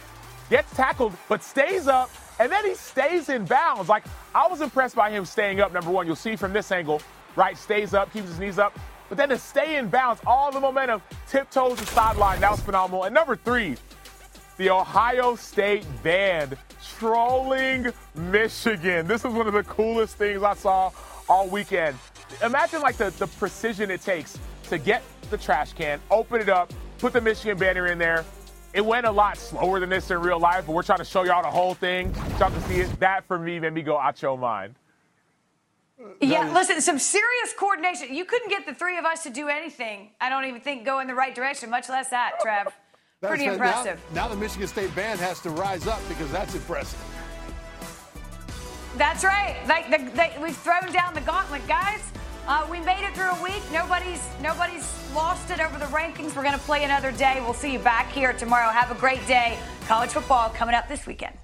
Gets 0.50 0.74
tackled, 0.74 1.12
but 1.28 1.44
stays 1.44 1.86
up, 1.86 2.10
and 2.40 2.50
then 2.50 2.64
he 2.64 2.74
stays 2.74 3.28
in 3.28 3.44
bounds. 3.44 3.88
Like, 3.88 4.02
I 4.34 4.48
was 4.48 4.60
impressed 4.60 4.96
by 4.96 5.08
him 5.12 5.24
staying 5.24 5.60
up, 5.60 5.72
number 5.72 5.92
one. 5.92 6.04
You'll 6.04 6.16
see 6.16 6.34
from 6.34 6.52
this 6.52 6.72
angle, 6.72 7.00
right? 7.36 7.56
Stays 7.56 7.94
up, 7.94 8.12
keeps 8.12 8.26
his 8.26 8.40
knees 8.40 8.58
up. 8.58 8.76
But 9.08 9.16
then 9.16 9.28
to 9.28 9.38
stay 9.38 9.76
in 9.76 9.88
bounds, 9.88 10.20
all 10.26 10.50
the 10.50 10.58
momentum, 10.58 11.00
tiptoes 11.28 11.78
the 11.78 11.86
sideline. 11.86 12.40
That 12.40 12.50
was 12.50 12.60
phenomenal. 12.60 13.04
And 13.04 13.14
number 13.14 13.36
three, 13.36 13.76
the 14.56 14.70
Ohio 14.70 15.36
State 15.36 15.86
band 16.02 16.56
trolling 16.98 17.92
Michigan. 18.16 19.06
This 19.06 19.24
is 19.24 19.32
one 19.32 19.46
of 19.46 19.52
the 19.52 19.62
coolest 19.62 20.16
things 20.16 20.42
I 20.42 20.54
saw 20.54 20.90
all 21.30 21.46
weekend. 21.46 21.96
Imagine 22.44 22.82
like 22.82 22.96
the, 22.96 23.10
the 23.10 23.26
precision 23.26 23.90
it 23.90 24.02
takes 24.02 24.38
to 24.64 24.78
get 24.78 25.02
the 25.30 25.38
trash 25.38 25.72
can, 25.72 26.00
open 26.10 26.40
it 26.40 26.48
up, 26.48 26.72
put 26.98 27.12
the 27.12 27.20
Michigan 27.20 27.56
banner 27.56 27.86
in 27.86 27.98
there. 27.98 28.24
It 28.74 28.84
went 28.84 29.06
a 29.06 29.10
lot 29.10 29.36
slower 29.38 29.80
than 29.80 29.88
this 29.88 30.10
in 30.10 30.20
real 30.20 30.40
life, 30.40 30.66
but 30.66 30.72
we're 30.72 30.82
trying 30.82 30.98
to 30.98 31.04
show 31.04 31.24
y'all 31.24 31.42
the 31.42 31.50
whole 31.50 31.74
thing. 31.74 32.12
Y'all 32.38 32.50
can 32.50 32.60
see 32.62 32.80
it. 32.80 33.00
That 33.00 33.24
for 33.26 33.38
me 33.38 33.58
made 33.60 33.72
me 33.72 33.82
go 33.82 33.96
out 33.96 34.20
your 34.20 34.36
mind. 34.36 34.74
Yeah, 36.20 36.50
listen, 36.52 36.80
some 36.80 36.98
serious 36.98 37.52
coordination. 37.56 38.14
You 38.14 38.24
couldn't 38.24 38.48
get 38.48 38.66
the 38.66 38.74
three 38.74 38.96
of 38.96 39.04
us 39.04 39.22
to 39.24 39.30
do 39.30 39.48
anything. 39.48 40.10
I 40.20 40.30
don't 40.30 40.46
even 40.46 40.60
think 40.60 40.84
go 40.84 41.00
in 41.00 41.06
the 41.06 41.14
right 41.14 41.34
direction, 41.34 41.68
much 41.70 41.88
less 41.88 42.08
that, 42.08 42.32
Trev. 42.40 42.68
Pretty 43.22 43.44
impressive. 43.44 44.00
Now, 44.14 44.22
now 44.22 44.28
the 44.28 44.36
Michigan 44.36 44.66
State 44.66 44.94
band 44.96 45.20
has 45.20 45.40
to 45.40 45.50
rise 45.50 45.86
up 45.86 46.00
because 46.08 46.30
that's 46.32 46.54
impressive. 46.54 46.98
That's 48.96 49.24
right. 49.24 49.56
Like 49.66 49.90
the, 49.90 50.42
we've 50.42 50.56
thrown 50.56 50.92
down 50.92 51.14
the 51.14 51.20
gauntlet, 51.20 51.66
guys. 51.68 52.00
Uh, 52.46 52.66
we 52.70 52.80
made 52.80 53.06
it 53.06 53.14
through 53.14 53.30
a 53.30 53.42
week. 53.42 53.62
Nobody's 53.72 54.26
nobody's 54.42 54.88
lost 55.14 55.50
it 55.50 55.60
over 55.60 55.78
the 55.78 55.84
rankings. 55.86 56.34
We're 56.34 56.42
going 56.42 56.54
to 56.54 56.58
play 56.58 56.84
another 56.84 57.12
day. 57.12 57.38
We'll 57.40 57.54
see 57.54 57.72
you 57.72 57.78
back 57.78 58.10
here 58.10 58.32
tomorrow. 58.32 58.70
Have 58.70 58.90
a 58.90 58.98
great 58.98 59.24
day. 59.26 59.58
College 59.86 60.10
football 60.10 60.50
coming 60.50 60.74
up 60.74 60.88
this 60.88 61.06
weekend. 61.06 61.36